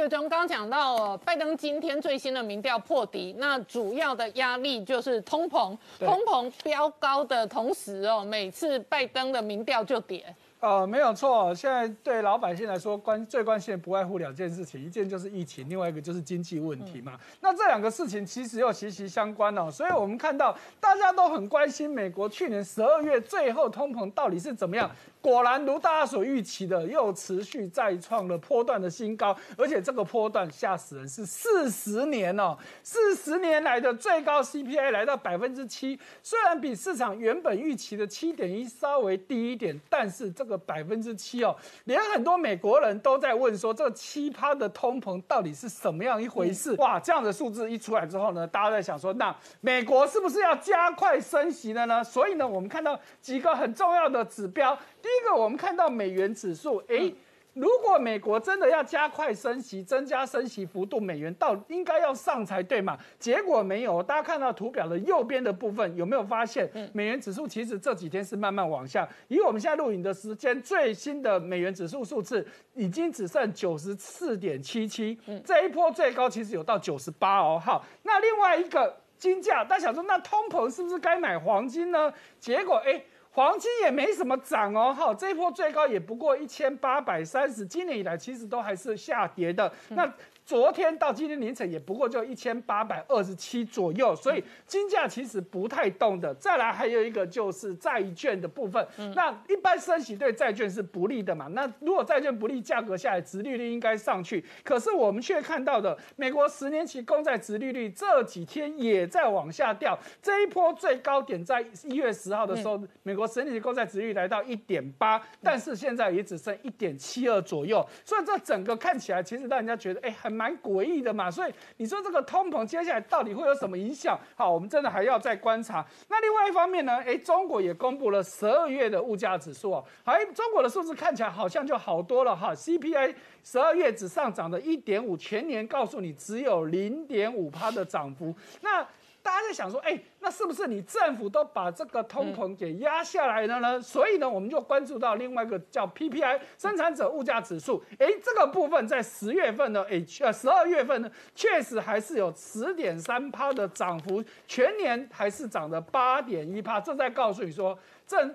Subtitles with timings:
[0.00, 10.34] 岳中刚刚讲到，呃拜登今天最新的民调破底，那主要的压力就是通膨，通膨飙高的同时哦，每次拜登的民调就跌。
[10.60, 11.54] 呃，没有错。
[11.54, 17.18] 现在对老百姓来说，关最关心的不外乎两件事情，一件就是疫情，另外一个就是经济问题嘛。
[17.40, 19.70] 那这两个事情其实又息息相关哦。
[19.70, 24.90] 所以我们看到大家都很关心美国去年十二月最后通膨到底是怎么样。
[25.20, 46.74] 果然如大家所预期的，又持续再创了波段的新高，而且这个波段吓死人，是四十年哦，四十年来的最高 CPI 来到百分之七，虽然比市场原本预期的七点一稍微低一点，但是这个百分之七哦，连很多美国人都在问说，这个七趴的通膨到底是什么样一回事？
[46.76, 52.02] 哇，这样的数字一出来之后呢，大家在想说，那美国是不是要加快升息了呢？
[52.02, 54.78] 所以呢，我们看到几个很重要的指标。
[55.02, 57.14] 第一个，我们看到美元指数，诶，
[57.54, 62.96] 如果美国真的要加快升息、增加升息幅度，美元到应该要上才对嘛？
[63.18, 64.00] 结果没有。
[64.02, 69.08] 大家看到图表的右边的部分，有没有发现，美元指数其实这几天是慢慢往下。
[69.26, 77.60] 以我们现在录影的时间，最新的美元指数数字已经只剩九十四点七七，这一波最高其实有到九十八哦。
[77.62, 82.12] 好，那另外一个金价，大家想说，那通膨是不是该买黄金呢？
[82.38, 83.02] 结果，哎。
[83.40, 89.72] 黄金也没什么涨哦，哈，这一波最高也不过一千八百三十，今年以来其实都还是下跌的。
[89.88, 90.06] 那
[90.50, 96.34] 昨天到今天凌晨也不过就一千八百二十七左右，所以金价其实不太动的。
[96.34, 98.84] 再来还有一个就是债券的部分，
[99.14, 101.46] 那一般升息对债券是不利的嘛？
[101.52, 104.44] 那如果债券不利，价格下来，殖利率应该上去。
[104.64, 121.30] 可是我们却看到的，美国十年期公债殖利率这几天也在往下掉，这一波最高点在一月十号的时候，美国十年期公债殖利率来到一点八，但是现在也只剩一点七二左右，所以这整个看起来其实让人家觉得，哎，还蛮诡异的嘛。
[121.30, 124.18] 所以你说这个通膨接下来到底会有什么影响？
[124.34, 125.84] 好，我们真的还要再观察。
[126.08, 133.14] 那另外一方面呢，哎，中国也公布了十二月的物价指数哦，哎，中国的数字看起来好像就好多了哈，CPI
[133.44, 138.86] 十二月只上涨了一点五，全年告诉你只有零点五趴的涨幅，那。
[139.22, 143.80] 大家在想说，哎，那是不是你政府都把这个通膨给压下来了呢？
[143.80, 158.34] 所以呢，我们就关注到另外一个叫 PPI 生产者物价指数，哎，这个部分在十月份呢，哎，呃，十二月份呢，确实还是有十点三趴的涨幅，全年还是涨了八点一趴，这在告诉你说，政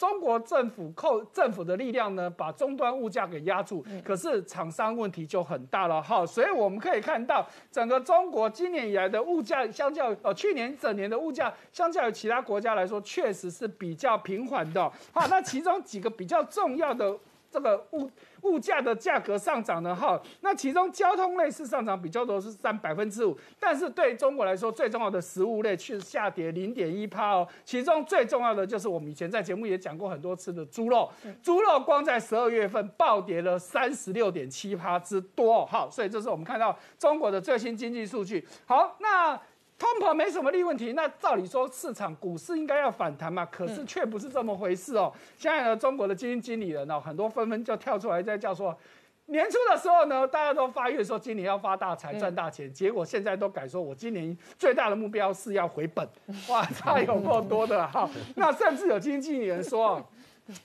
[0.00, 6.24] 中国政府扣政府的力量呢，把终端物价给压住，可是厂商问题就很大了哈。
[6.24, 14.90] 所以我们可以看到，整个中国今年以来的物价，相较呃去年整年的物价，相较于其他国家来说，确实是比较平缓的。
[15.12, 17.14] 好，那其中几个比较重要的
[17.50, 18.10] 这个物。
[18.42, 27.46] 物价的价格上涨呢，哈，那其中交通类是上涨比较多，是占百分之五，但是对中国来说，最重要的食物类却下跌零点一趴哦。
[27.66, 31.12] 其中最重要的就是我们以前在节目也讲过很多次的猪肉，
[31.42, 38.48] 猪肉光在十二月份暴跌了三十六点七趴之多，好，所以这是我们看到中国的最新经济数据。
[38.64, 39.38] 好，那。
[39.80, 45.10] 通膨没什么利问题，那照理说市场股市应该要反弹嘛，可是却不是这么回事哦。
[45.38, 48.76] 现在呢，中国的基金经理人哦，很多纷纷就跳出来在叫说，
[49.24, 56.06] 年初的时候呢，大家都发愿说今年要发大财赚大钱，结果现在都改说我今年最大的目标是要回本，
[56.50, 58.06] 哇， 差有够多的哈。
[58.36, 60.06] 那甚至有基金经理人说。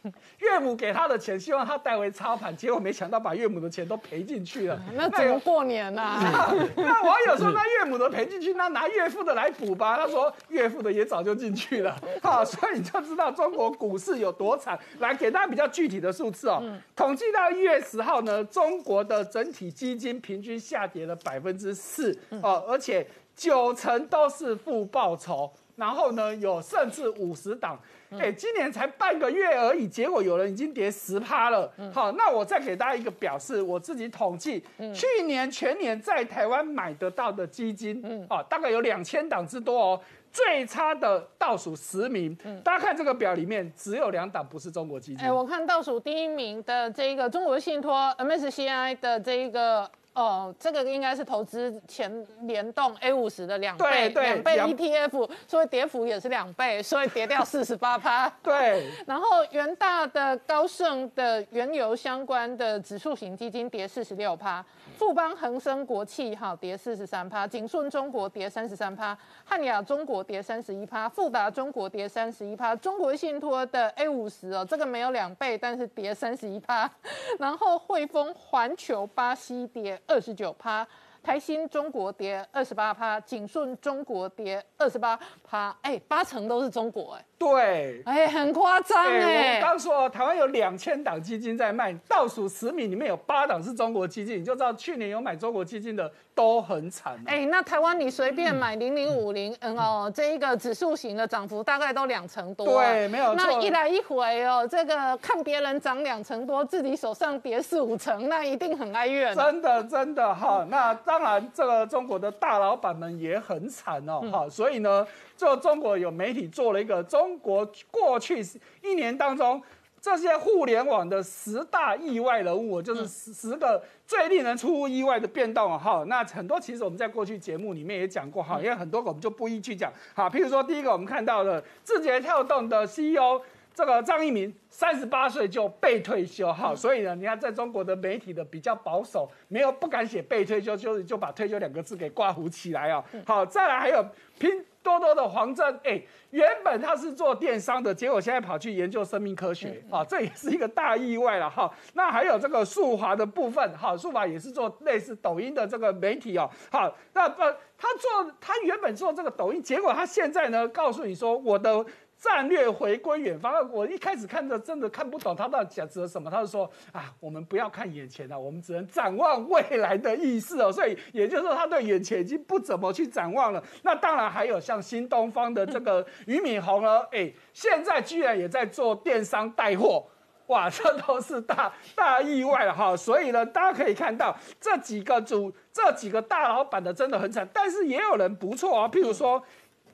[0.39, 4.79] 岳母给他的钱，希望他代为操盘，结果没想到把岳母的钱都赔进去了。
[4.93, 6.19] 那怎么过年呢？
[6.75, 9.97] 那网友说，那岳母的赔进去，那拿岳父的来补吧。
[9.97, 11.95] 他说，岳父的也早就进去了。
[12.21, 14.77] 好，所以你就知道中国股市有多惨。
[14.99, 16.61] 来给大家比较具体的数字哦，
[16.95, 25.51] 统计到一月十号呢，中国的整体基金平均下跌了百分之四哦，而且九成都是负报酬。
[25.75, 27.77] 然后呢，有甚至五十档。
[28.11, 31.71] 哎，今年才半个月而已，结果有人已经跌十趴了。
[31.93, 40.01] 好，那我再给大家一个表示，我自己统计，去年全年在台湾买得到的基金，啊，大概有两千档之多哦。
[40.31, 45.25] 最差的倒数十名，大家看这个表里面，只有两档不是中国基金。
[45.25, 49.89] 哎，我看倒数第一名的这一个中国信托 MSCI 的这一个。
[50.15, 58.29] 哦，这个应该是投资前联动 A 五十的两倍，两倍 ETF，所以跌幅也是两倍，所以跌掉四十八趴。
[58.41, 64.63] 对， 然后元大的高盛的原油相关的指数型基金跌四十六趴，
[64.97, 76.89] 富邦恒生国企哈跌四十三趴，景顺中国跌三十三趴，汉雅中国跌三十一趴，富达中国跌三十一趴，中国信托的 A 五十哦，这个没有两倍，但是跌三十一趴，
[77.37, 80.01] 然后汇丰环球巴西跌。
[80.07, 80.87] 二十九趴。
[81.23, 97.17] 台新中国跌二十八趴，景顺中国跌二十八趴，哎，八成都是中国，哎，对，哎，很夸张，哎，我刚说台湾有两千档基金在卖，倒数十名里面有八档是中国基金，你就知道去年有买中国基金的都很惨。
[97.25, 109.35] 哎，那台湾你随便买零零五零，嗯哦，这一个指数型的涨幅大概都两成多，对，没有那一来一回哦，这个看别人涨两成多，自己手上跌四五成，那一定很哀怨。
[109.35, 110.95] 真的，真的哈，那。
[111.05, 115.05] 当然，这个中国的大老板们也很惨哦，哈，所以呢，
[115.35, 118.43] 就中国有媒体做了一个中国过去
[118.81, 119.61] 一年当中
[120.01, 133.41] 这些互联网的十大意外人物，就是十十个最令人出乎意外的变动啊，哈，那很多其实我们在过去节目里面也讲过哈，因为很多我们就不一去讲，哈，譬如说第一个我们看到的字节跳动的 CEO。
[133.77, 143.03] 这个张一鸣三十八岁就被退休哈，所以呢，你看在中国的媒体的比较保守，没有不敢写被退休，就是就把退休两个字给挂糊起来啊。
[143.25, 144.01] 好，再来还有
[144.39, 145.99] 拼多多的黄峥，哎，
[146.29, 151.73] 原本他是做电商的，结果现在跑去研究生命科学啊，这也是一个大意外了哈。
[151.95, 156.47] 那还有这个速华的部分，哈，速华也是做类似抖音的这个媒体哦。
[156.71, 157.41] 好，那不
[157.77, 161.83] 他做他原本做这个抖音，结果他现在呢告诉你说我的。
[162.25, 166.27] 战略回归远方，我一开始看着真的看不懂他到底讲指的什么。
[166.27, 170.71] 他就说啊，我们不要看眼前的，我们只能展望未来的意思哦。
[170.71, 173.63] 所以也就是说，他对眼前已经不怎么去展望了。
[173.83, 180.03] 那当然还有像新东方的这个俞敏洪呢，哎，现在居然也在做电商带货，
[180.47, 182.97] 哇，这都是大大意外了哈。
[182.97, 189.43] 所以呢，大家可以看到这几个主这几个大老板的真的很惨，但是也有人不错啊，譬如说。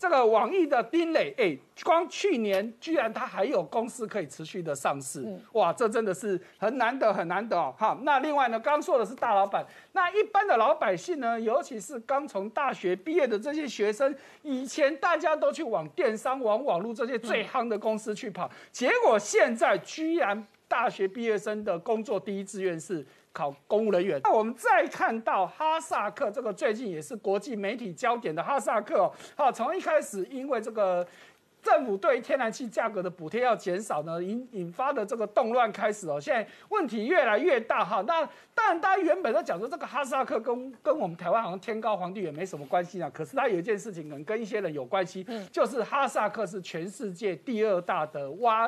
[0.01, 7.71] 这个网易的丁磊，哎，光去年居然他还有公司可以持续的上市，哇，这真的是很难得很难得哦。
[7.77, 23.05] 哈，那另外呢，刚说的是大老板，那一般的老百姓呢，尤其是刚从大学毕业的这些学生，以前大家都去往电商、往网络这些最夯的公司去跑，结果现在居然大学毕业生的工作第一志愿是。
[23.33, 24.19] 考公务人员。
[24.23, 31.05] 那我们再看到哈萨克这个最近也是国际媒体焦点的哈萨克哦，好，从一开始因为这个
[31.61, 38.03] 政府对天然气价格的补贴要减少呢，引引发的这个动乱开始哦，现在问题越来越大哈。
[38.07, 48.67] 那当然，大家原本在讲说这个哈萨克跟跟我们台湾好像天高皇帝远没什么关系啊，可是它有一件事情可能跟一些人有关系，就是哈萨克是全世界第二大的挖。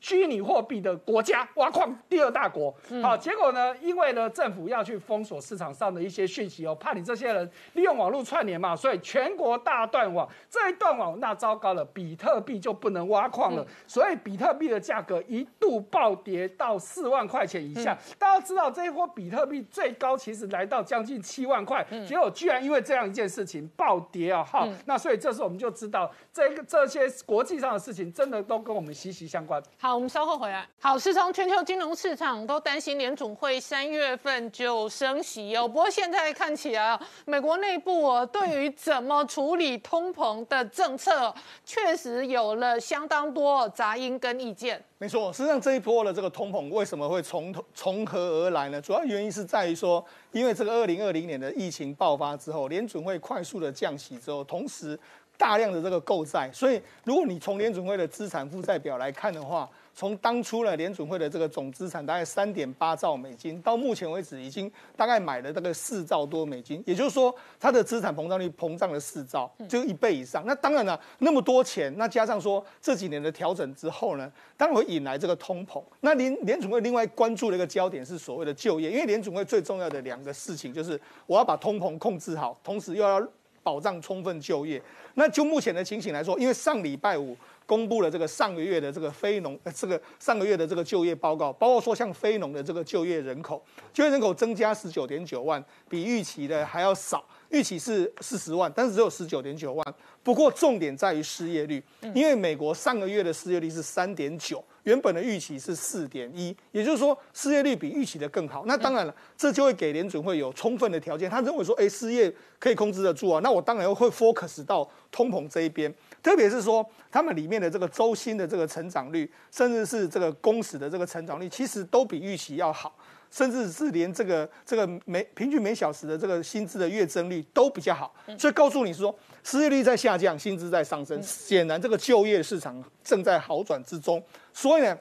[0.00, 3.74] 虚拟货币的国家挖矿第二大国，好，结果呢？
[3.78, 10.28] 因为呢，政府要去封锁市场上的一些讯息哦，怕你这些人利用网络串联嘛，所以全国大断网。
[10.50, 17.96] 这一断网，那糟糕了，比特币就不能挖矿了，所以比特币的价格一度暴跌到四万块钱以下。
[18.18, 24.44] 大家知道，这一波比特币最高其实来到将近七万块，结果居然因为这样一件事情暴跌啊！
[24.44, 29.61] 好，那所以这时候我们就知道，这个这些国际上的事情真的都跟我们息息相关。
[29.78, 30.66] 好，我们稍后回来。
[30.80, 35.66] 好，是从全球金融市场都担心联总会三月份就升息哦。
[35.66, 44.82] 不过现在看起来，美国内部哦，对于怎么处理通膨的政策，确实有了相当多杂音跟意见。
[44.98, 48.80] 没错，实际上这一波的这个通膨为什么会从从何而来呢？
[48.80, 54.98] 主要原因是在于说，因为这个二零二零年的疫情爆发之后，联准会快速的降息之后，同时。
[55.42, 70.44] 大量的这个购债，所以如果你从联准会的资产负债表来看的话，从当初呢联准会的这个总资产大概三点八兆美金，到目前为止已经大概买了这个四兆多美金，也就是说它的资产膨胀率膨胀了四兆，就一倍以上。
[70.46, 75.82] 那当然了，那么多钱，那加上说这几年的调整之后呢，当然会引来这个通膨。
[76.02, 83.20] 那联联准会另外关注的一个焦点是所谓的就业，因为联准会最重要的两个事情就是我要把通膨控制好，同时又要
[83.62, 84.80] 保障充分就业。
[85.14, 99.94] 那就目前的情形来说，因为上礼拜五公布了这个上个月的这个非农，这个上个月的这个就业报告，包括说像非农的这个就业人口，就业人口增加十九点九万，比预期的还要少，预期是四十万，但是只有十九点九万。
[100.22, 101.82] 不过重点在于失业率，
[102.14, 104.62] 因为美国上个月的失业率是三点九。
[104.84, 108.64] 原本的预期是四点一，也就是说失业率比预期的更好。
[108.66, 111.30] 那当然了，这就会给联准会有充分的条件。
[111.30, 115.92] 他认为说，哎，失业可以控制得住啊，那我当然会 focus 到通膨这一边。
[116.20, 122.92] 特别是说，他们里面的这个周薪的这个成长率，甚至是这个工时的这个成长率，其实都比预期要好。
[123.32, 129.12] 甚至是连这个这个每平均每小时的这个薪资的月增率都比较好，所以告诉你说
[129.42, 134.22] 失业率在下降，薪资在上升，显然这个就业市场正在好转之中。
[134.52, 134.98] 所以呢，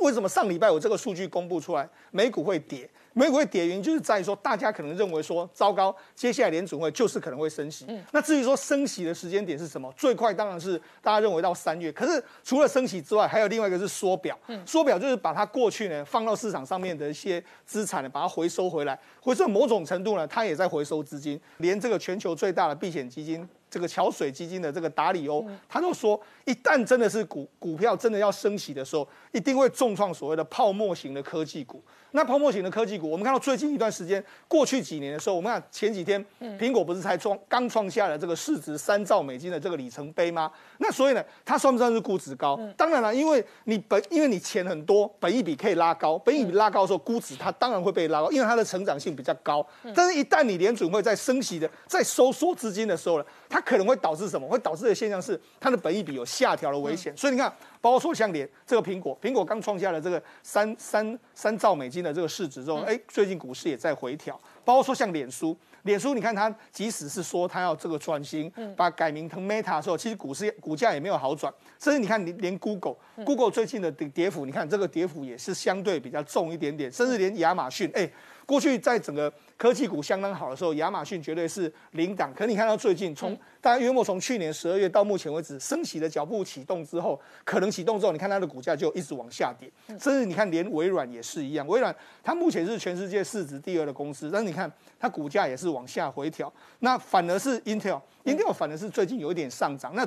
[0.00, 2.90] 为什么上礼拜我这个数据公布出来，美股会跌？
[3.14, 7.86] 美股会跌原因就是在于说，大家可能认为说，糟糕，接下来联准会就是可能会升息。
[8.10, 11.92] 那至于说升息的时间点是什么，最快当然是大家认为到三月。
[11.92, 14.38] 可是除了升息之外，还有另外一个是缩表。
[14.64, 18.98] 缩表就是把它过去呢放到市场上面的一些资产呢，把它回收回来。
[19.20, 21.40] 回收某种程度呢，它也在回收资金。
[21.58, 23.48] 连这个全球最大的避险基金。
[23.72, 31.82] 这个桥水基金的这个达里欧，他就说，一旦真的是股股票真的要升息的时候，一定会重创所谓的泡沫型的科技股。
[32.14, 36.22] 那泡沫型的科技股，我们看到最近一段时间，过去几年的时候，我们看前几天，
[36.58, 40.52] 苹果不是才创刚创下了这个市值三兆美金的这个里程碑吗？
[40.76, 42.60] 那所以呢，它算不算是估值高？
[42.76, 49.66] 当然了，因为你本因为你钱很多，本益比可以拉高，本益比拉高的时候，估值它当然会被拉高，因为它的成长性比较高。
[49.94, 53.24] 但是，一旦你联准会在升息的在收缩资金的时候呢？
[53.52, 54.48] 它可能会导致什么？
[54.48, 57.14] 会导致的现象是它的本益比有下调的危险。
[57.14, 64.40] 所以你看，包括说像连这个苹果，苹果刚创下了这个三三三兆美金的这个市值之后，哎，最近股市也在回调。
[64.64, 71.52] 包括说像脸书，脸书你看它即使是说它要这个转型，把改名成 Meta 的时候，其实股市股价也没有好转。
[71.78, 76.90] 甚至你看，连 Google，Google 最近的跌跌幅，你看这个跌幅也是相对比较重一点点。
[76.90, 78.10] 甚至连亚马逊，哎。
[78.44, 82.32] 过去在整个科技股相当好的时候，亚马逊绝对是领涨。
[82.34, 89.70] 可你看到最近，从大家约莫从去年十二月到目前为止，升息的脚步启动之后，可能启动之后，你看它的股价就一直往下跌。
[89.98, 91.66] 甚至你看，连微软也是一样。
[91.66, 96.52] 微软它目前是全世界市值第二的公司，但是你看它股价也是往下回调。
[96.80, 99.94] 那反而是 Intel，Intel 反而是最近有一点上涨。
[99.94, 100.06] 那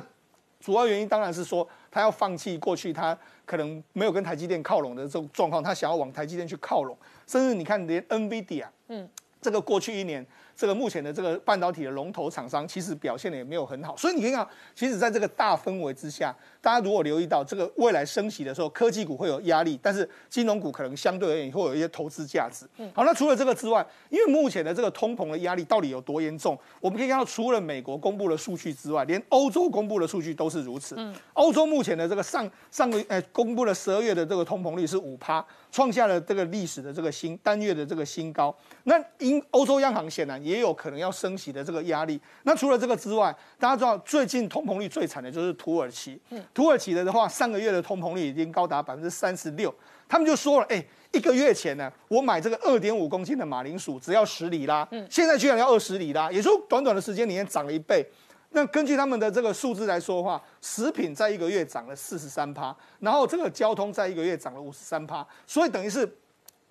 [0.58, 1.66] 主要原因当然是说，
[1.96, 6.94] 它要放弃过去他可能没有跟台积电靠拢的这种状况，他想要往台积电去靠拢。
[7.26, 9.08] 甚至你看，连 NVIDIA，嗯，
[9.40, 10.26] 这个过去一年。
[10.56, 22.66] 这个目前的这个半导体的龙头厂商，其实表现的也没有很好，所以你可以看，其实在这个大氛围之下，大家如果留意到这个未来升息的时候，科技股会有压力，但是金融股可能相对而言会有一些投资价值。
[22.94, 26.58] 好，那除了这个之外，因为目前的这个通膨的压力到底有多严重？
[26.80, 30.94] 我们可以看到，除了美国公布的数据之外，连欧洲公布的数据都是如此。
[30.96, 35.44] 嗯，欧洲目前的这个上上个呃公布了十二月的这个通膨率是五趴，
[35.76, 38.56] 创下了这个历史的这个新单月的这个新高。
[38.84, 40.36] 那因欧洲央行显然。
[40.46, 42.20] 也有可能要升息的这个压力。
[42.44, 46.20] 那除了这个之外，大家知道最近通膨率最惨的就是土耳其。
[46.54, 49.74] 土耳其的的话，上个月的通膨率已经高达百分之三十六。
[50.08, 58.06] 他们就说了，哎，一个月前呢，我买这个二点五公斤的马铃薯只要十里拉，现在居然要二十里拉，也就短短的时间里面涨了一倍。
[58.50, 66.08] 那根据他们的这个数字来说的话，食品在一个月涨了四十三趴，然后这个交通在一个月涨了五十三趴，所以等于是。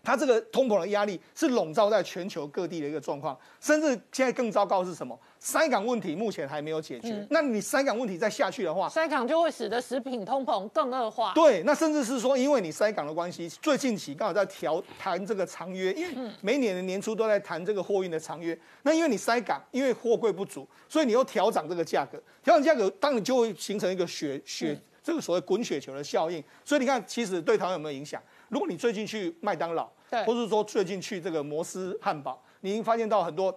[0.06, 5.20] 它这个通膨的压力是笼罩在全球各地的一个状况，甚至现在更糟糕是什么？
[5.40, 7.28] 塞港问题目前还没有解决。
[7.30, 11.34] 那你塞港问题再下去的话，塞港就会使得食品通膨更恶化。
[11.34, 18.58] 对，那甚至是说，因为你塞港的关系，最近期刚好在调谈这个长约，因为每年的年初都在谈这个货运的长约。
[18.84, 26.44] 那因为你塞港，因为货柜不足，所以你又调涨这个价格，调涨价格，当然就会形成一个雪雪这个所谓滚雪球的效应。
[26.64, 28.20] 所以你看，其实对台湾有没有影响？
[28.50, 29.88] 如果你最近去麦当劳，
[30.26, 33.56] 或是说最近去这个摩斯汉堡，你已经发现到很多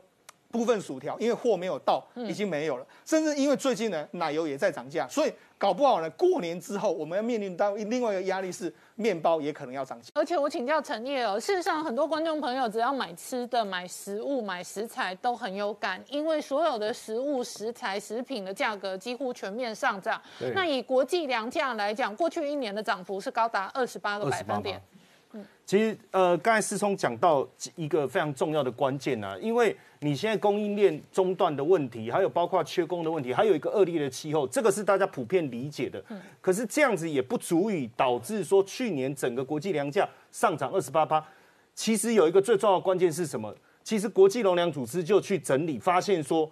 [0.51, 2.87] 部分薯条，因为货没有到，已经没有了。
[3.05, 10.11] 甚至因为最近呢，奶油也在涨价，所以搞不好呢，过年之后我们要面临到另外一个压力是面包也可能要涨价。
[10.15, 20.21] 而且我请教陈业哦，事实上很多观众朋友只要买吃的、买食物、买食材都很有感，因为所有的食物、食材、食品的价格几乎全面上涨。
[20.55, 24.81] 那以国际粮价来讲，过去一年的涨幅是高达二十八个百分点。
[25.67, 36.03] 其实，呃，刚才思聪讲到一个非常重要的关键啊，因为你现在供应链中断的问题，还有包括缺工的问题，还有一个恶劣的气候，这个是大家普遍理解的。
[36.09, 36.21] 嗯。
[36.41, 41.25] 可是这样子也不足以导致说去年整个国际粮价上涨二十八趴。
[41.75, 43.55] 其实有一个最重要的关键是什么？
[43.83, 46.51] 其实国际农粮组织就去整理，发现说，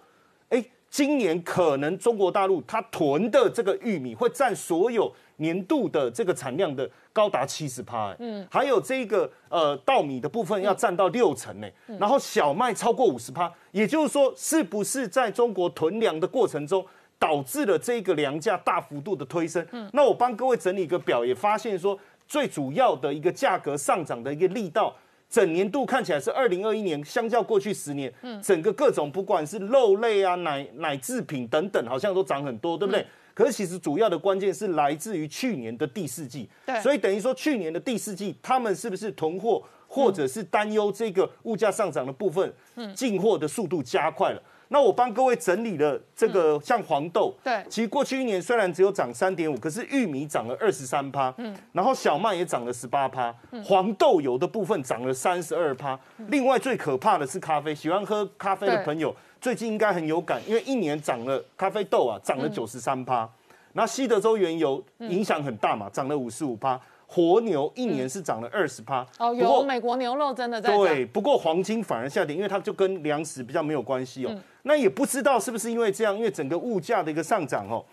[0.49, 5.13] 哎，今年可能中国大陆它囤的这个玉米会占所有。
[5.37, 11.67] 年度的这个产量的高达七十趴，嗯，还有这个呃稻米的部分要占到六成呢，
[11.99, 16.85] 然后小麦超过五十趴，也就是说，是不是在中国囤粮的过程中，
[17.19, 19.65] 导致了这个粮价大幅度的推升？
[19.71, 24.95] 嗯，那我帮各位整理一个表，也发现说，最主要的一个价格上涨的一个力道，
[25.29, 33.05] 整年度看起来是二零二一年，相较过去十年，嗯，整个各种不管是肉类啊、奶奶制品等等，好像都涨很多，对不对？
[33.33, 44.41] 可是其实主要的关键是来自于去年的第四季，对，所以等于说去年的第四季，他们是不是囤货或者是担忧这个物价上涨的部分，嗯进货的速度加快了。
[44.69, 53.33] 那我帮各位整理了这个，像黄豆，对其实过去一年虽然只有涨三点五，可是玉米涨了二十三趴，嗯，然后小麦也涨了十八趴，
[53.63, 55.97] 黄豆油的部分涨了三十二趴。
[56.27, 63.29] 另外最可怕的是咖啡，喜欢喝咖啡的朋友最近应该很有感，因为一年涨了咖啡豆啊，涨了九十三趴。
[63.73, 66.79] 然后西德州原油影响很大嘛，涨了五十五趴。
[67.07, 74.39] 活牛一年是涨了二十趴，哦，有美国牛肉真的在涨，对，不过黄金反而下跌，因为它就跟粮食比较没有关系嗯哦。
[74.63, 77.83] 那也不知道是不是因为这样，因为整个物价的一个上涨哦，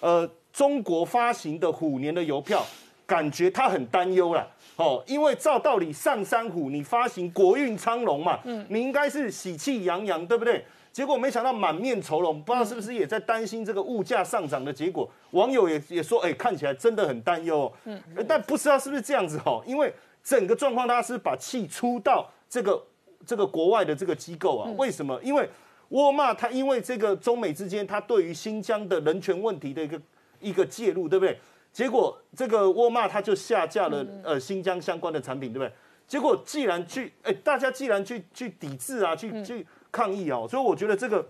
[0.00, 2.64] 呃，中国发行的虎年的邮票，
[3.06, 4.46] 感觉它很担忧啦。
[4.76, 10.64] 哦，因为照道理上山虎你发行国运昌隆嘛，嗯你应该是喜气洋洋，对不对？
[10.92, 15.10] 结果没想到满面愁容，不知道是不是也在担心这个物价上涨的结果。
[15.30, 17.72] 网友也也说，哎、看起来真的很担忧、哦。
[17.84, 22.84] 嗯，但不知道是不是这样子哦，因为整个状况他是把气出到这个
[23.26, 25.18] 这个国外的这个机构啊，为什么？
[25.22, 25.48] 因为
[25.88, 30.00] 沃尔玛它因为这个中美之间，它对于新疆的人权问题的一个
[30.40, 31.38] 一个介入，对不对？
[31.72, 35.72] 结果这个沃尔玛它就下架了呃新疆相关的产品，对不对？
[36.06, 41.24] 结果既然去哎，大家既然去去抵制啊，去去抗议啊，所以我觉得这个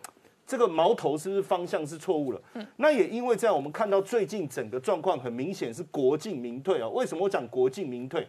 [0.47, 2.41] 这个矛头是不是方向是错误了？
[2.77, 6.89] 那也因为这样，我们看到最近整个状况很明显是国进民退啊。
[6.89, 8.27] 为什么我讲国进民退？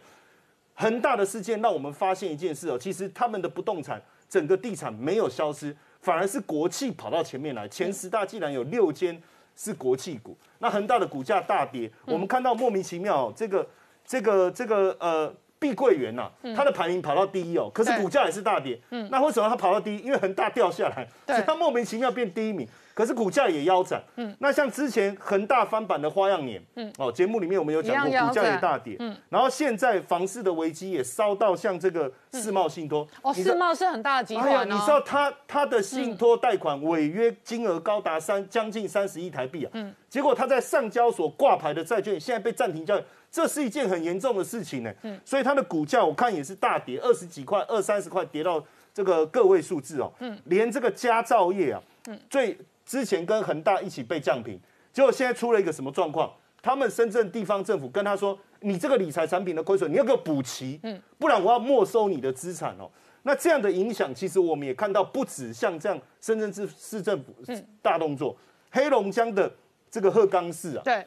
[0.74, 7.68] 恒大的事件让我们发现一件事哦，其实他们的不动产整个地产没有消失，反而是国企跑到前面来。
[7.68, 9.22] 前十大既然有六间
[9.54, 13.68] 是国企股，那恒大的股价大跌，我们看到莫名其妙、哦，这个
[14.04, 15.32] 这个这个呃。
[15.58, 18.78] 碧桂园呐、它的排名跑到第一哦，可是股价也是大跌。
[18.90, 19.98] 嗯，那为什么它跑到第一？
[20.00, 22.68] 因为恒大掉下来，所以它莫名其妙变第一名。
[22.92, 24.00] 可是股价也腰斩。
[24.14, 28.94] 嗯，那像之前恒大翻版的花样年，嗯，哦，节目里面我们有讲过，股价也大跌。
[29.00, 33.04] 嗯，然后现在房市的危机也烧到像这个世贸信托。
[33.22, 43.02] 哦，世贸是很大的集团你知道哦，他他的信托贷款违约金额高达三将近三十亿台币啊，嗯，结果它在上交所挂牌的债券现在被暂停交易，
[43.34, 48.64] 这是一件很严重的事情呢，嗯，所以它的股价我看也是大跌，二十几块、二三十块跌到
[48.94, 54.56] 这个个位数字哦，嗯，连这个佳兆业啊，嗯，最之前跟恒大一起被降评，
[54.92, 56.32] 结果现在出了一个什么状况？
[56.62, 62.88] 他们深圳地方政府跟他说，你这个理财产品的亏损，你要给我补齐，嗯，不然我要没收你的资产哦。
[63.24, 67.34] 那这样的影响，其实我们也看到，不止像这样深圳市市政府
[67.82, 68.36] 大动作，
[68.70, 69.52] 黑龙江的
[69.90, 71.04] 这个鹤岗市啊，对，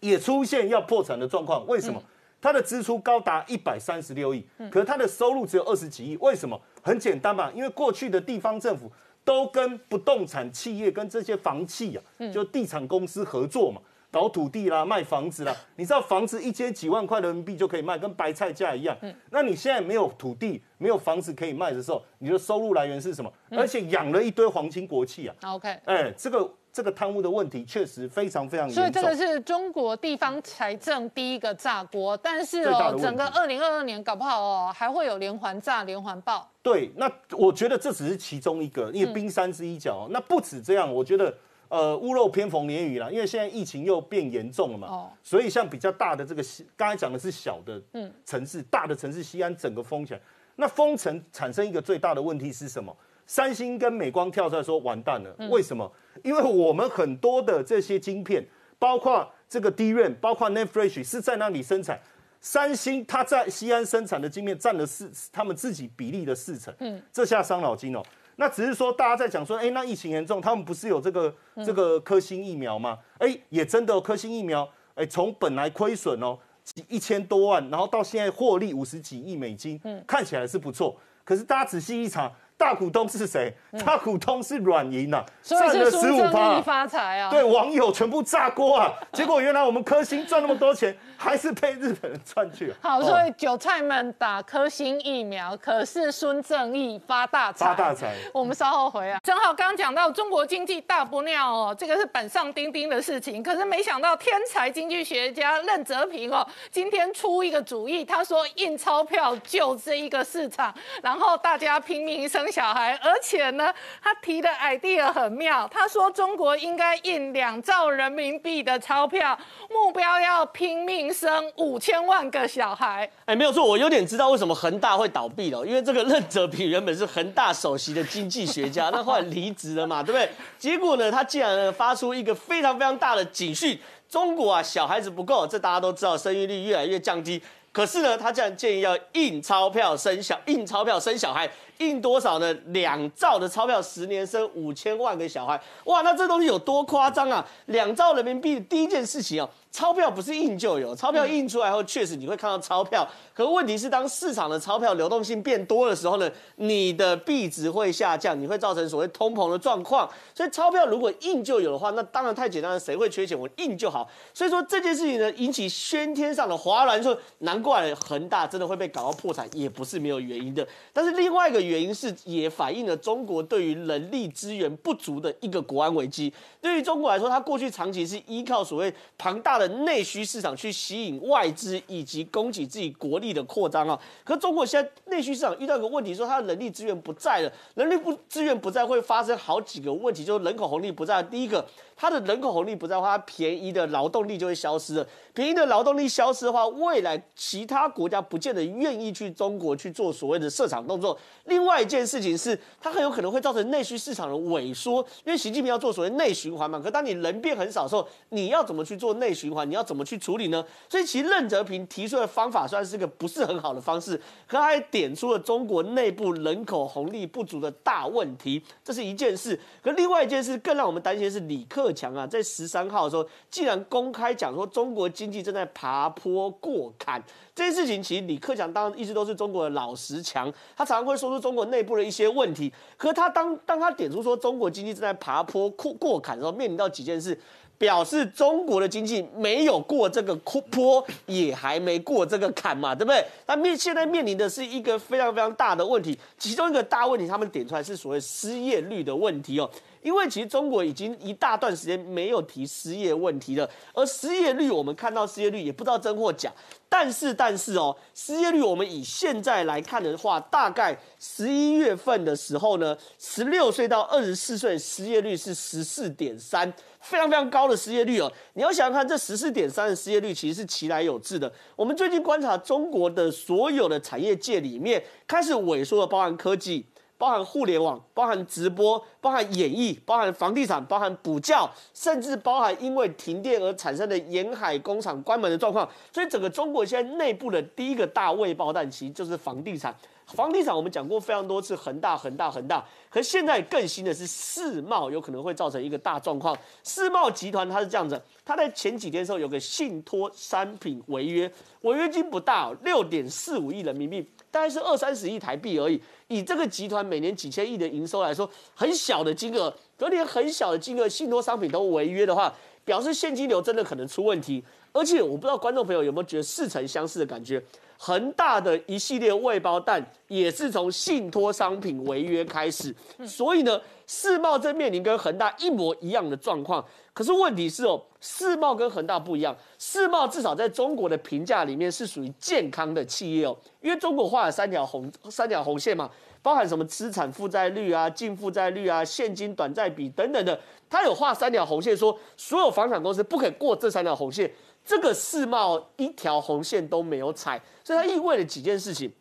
[0.00, 1.66] 也出现要破产的状况。
[1.66, 2.02] 为什么？
[2.40, 6.16] 它的支出高达一百三十六亿，可是它的收入只有二十几亿。
[6.18, 6.60] 为什么？
[6.82, 8.90] 很简单嘛，因为过去的地方政府
[9.24, 13.80] 都跟不动产企业、跟这些房企啊，就地产公司合作嘛。
[14.10, 18.96] 搞土地啦，卖房子啦，你知道房子一间几万块人民币就可以卖，跟白菜价一样。
[19.30, 23.30] 那你现在没有土地、没有房子可以卖的时候，你的收入来源是什么？
[23.50, 25.68] 而且养了一堆皇亲国戚啊，OK。
[25.84, 28.84] 哎，这个这个贪污的问题确实非常非常严重。
[28.84, 36.48] 所以这个是中国地方财政第一个炸锅，但是哦整个二零二二年搞不好哦，还会有连环炸、连环爆。
[36.62, 41.36] 对，那我觉得这只是其中一个，因为冰山之一角、哦那不止这样，我觉得
[41.68, 47.82] 呃屋漏偏逢连雨啦，因为现在疫情又变严重了嘛，哦所以像比较大的这个西，刚才讲的是小的
[48.24, 50.20] 城市，大的城市西安整个封起来，
[50.54, 52.96] 那封城产生一个最大的问题是什么？
[53.26, 55.90] 三星跟美光跳出来说完蛋了，为什么？
[56.24, 58.46] 因为我们很多的这些晶片，
[58.78, 62.00] 包括这个 DRAM，包括 NAND Flash 是在那里生产。
[62.40, 68.00] 三星它在西安生产的晶片占了四他们自己比例的四成，嗯，这下伤脑筋哦。
[68.36, 71.34] 那只是说大家在讲说，哎，那疫情严重，他们不是有这个
[71.66, 72.96] 这个科兴疫苗吗？
[73.18, 80.96] 哎，也真的、哦、科兴疫苗，哎，从本来亏损哦几一千多万，然后到现在获利五十几亿美金，嗯，看起来是不错。
[81.24, 83.54] 可是大家仔细一查，大股东是谁？
[83.86, 86.62] 大股东是软银呐、所了是孙正十五趴义。
[86.62, 87.30] 发财啊！
[87.30, 88.92] 对，网友全部炸锅啊！
[89.12, 92.76] 结果原来我们科兴赚那么多钱， 还是被日本人赚去了。
[92.82, 97.66] 好，哦所以韭菜们打科兴疫苗，可是孙正义发大财。
[97.66, 98.16] 发大财。
[98.34, 99.20] 我们稍后回来。
[99.22, 103.40] 正好刚刚讲到中国经济大不妙哦，这个是板上钉钉的事情。
[103.40, 119.38] 可是没想到天才经济学家任泽平哦，今天出一个主意，他说印钞票救这一个市场，然后大家拼命生小孩，而且呢，他提的 idea 很妙，他说中国应该印两兆人民币的钞票，
[119.70, 123.10] 目标要拼命生五千万个小孩。
[123.24, 130.28] 哎，没有错，我有点知道为什么恒大会倒闭了，因为这个任泽平原本是恒大首席的经济学家， 那后来离职了嘛，对不对？
[130.58, 133.78] 结果呢，他竟然呢发出一个非常非常大的警讯。
[134.08, 137.42] 中国啊，小孩子不够，这大家都知道，生育率越来越降低。
[137.70, 141.46] 可是呢，他竟然建议要印钞票生小，印钞票生小孩，
[141.78, 142.52] 印多少呢？
[142.66, 145.60] 两兆的钞票，十年生五千万个小孩。
[145.84, 147.46] 哇，那这东西有多夸张啊？
[147.66, 153.06] 两兆人民币，第一件事情哦，钞票不是印就有，钞票印出来后，确实你会看到钞票。
[153.32, 160.08] 可问题是，当市场的钞票流动性变多的时候呢，你的币值会下降，你会造成所谓通膨的状况。
[160.34, 163.38] 所以钞票如果印就有的话，那当然太简单了，谁会缺钱？
[163.38, 164.08] 我印就好。
[164.34, 170.66] 所以说这件事情呢，引起喧天上的哗然，说难怪恒大真的会被搞到破产，也不是没有原因的。
[170.92, 176.32] 但是另外一个原因是，也反映了中国对于人力资源不足的一个国安危机。
[176.60, 184.00] 对于中国来说，它过去长期是依靠所谓庞大的内需市场去吸引外资以及供给自己国力的扩张啊。
[184.24, 191.22] 可中国现在内需市场遇到一个问题，说它的人力资源不在了，人力不资源不在会发生好几个问题，就是人口红利不在。
[191.22, 191.64] 第一个。
[192.00, 195.04] 它的人口红利不在的话，它便宜的劳动力就会消失了。
[195.34, 201.18] 便宜的劳动力消失的话，未来其他国家不见得愿意去中国去做所谓的设厂动作。
[201.46, 206.78] 另另外一件事情是，它很有可能会造成内需市场的萎缩，因为习近平要做所谓内循环嘛。
[206.78, 209.68] 可当你人变很少的时候，你要怎么去做内循环？
[209.68, 210.64] 你要怎么去处理呢？
[210.88, 214.16] 所以其实任泽平提出的方法算是个不是很好的方式，
[214.46, 219.58] 可他还点出了中国内部人口红利不足的大问题，这是一件事。
[219.82, 221.92] 可另外一件事更让我们担心的是李克。
[221.92, 227.20] 强啊，在十三号的时候，既然公开讲说中国经济正在爬坡过坎，
[227.54, 232.70] 这件事情其实李克强当然一直都是中国的老实强，他常常会说出中国内部的一些问题。
[232.98, 237.38] 可是他当当他点出说中国经济正在爬坡过过坎的时候，面临到几件事，
[237.78, 243.24] 表示中国的经济没有过这个坡，也还没过这个坎嘛，对不对？
[243.46, 249.70] 那面现在面临的是一个非常非常大的问题，其中一个大问题，他们点出来是所谓失业率的问题哦。
[250.00, 256.50] 因为其实中国已经一大段时间没有提失业问题了，而失业率我们看到失业率也不知道真或假，
[256.88, 266.72] 但是但是哦，失业率我们以现在来看的话，大概十一月份的时候呢，十六岁到二十四岁失业率是十四点三，
[267.08, 268.30] 非常非常高的失业率哦。
[268.52, 271.50] 你要想想看，这十四点三的失业率其实是其来有致的。
[271.74, 276.84] 我们最近观察中国的所有的产业界里面开始萎缩的，包含科技。
[277.16, 285.88] 包含互联网，包含直播，包含演艺，包含房地产，包含补教，甚至包含因为停电而产生的沿海工厂关门的状况。
[286.12, 289.92] 所以整个中国现在内部的第一个大未爆弹，其实就是房地产。
[290.34, 292.84] 房地产我们讲过非常多次，恒大、恒大、恒大。
[293.10, 296.56] 可现在更新的是世贸，有可能会造成一个大状况。
[296.84, 304.28] 世贸集团它是这样子，它在前几天的时候有个信托商品违约，违约金不大，六点四五亿人民币。
[304.50, 312.52] 大概是二三十亿台币而已，以这个集团每年几千亿的营收来说，很小的金额，隔连很小的金额，信托商品都违约的话，
[312.84, 314.62] 表示现金流真的可能出问题。
[314.92, 317.62] 而且我不知道观众朋友有没有觉得似曾相识的感觉，
[318.00, 322.94] 恒大的一系列未包弹也是从信托商品违约开始，
[323.26, 326.84] 所以呢，世贸正面临跟恒大一模一样的状况。
[327.12, 336.08] 可是问题是哦，世贸跟恒大不一样，世贸至少在中国的评价里面是属于健康的企业哦，因为中国画了三条红三条红线嘛，
[336.40, 340.56] 包含什么资产负债率啊、净负债率啊、现金短债比等等的，
[340.88, 344.48] 它有画三条红线，说所有房产公司不可以过这三条红线，
[344.88, 349.12] 这个世贸一条红线都没有踩，所以它意味着几件事情，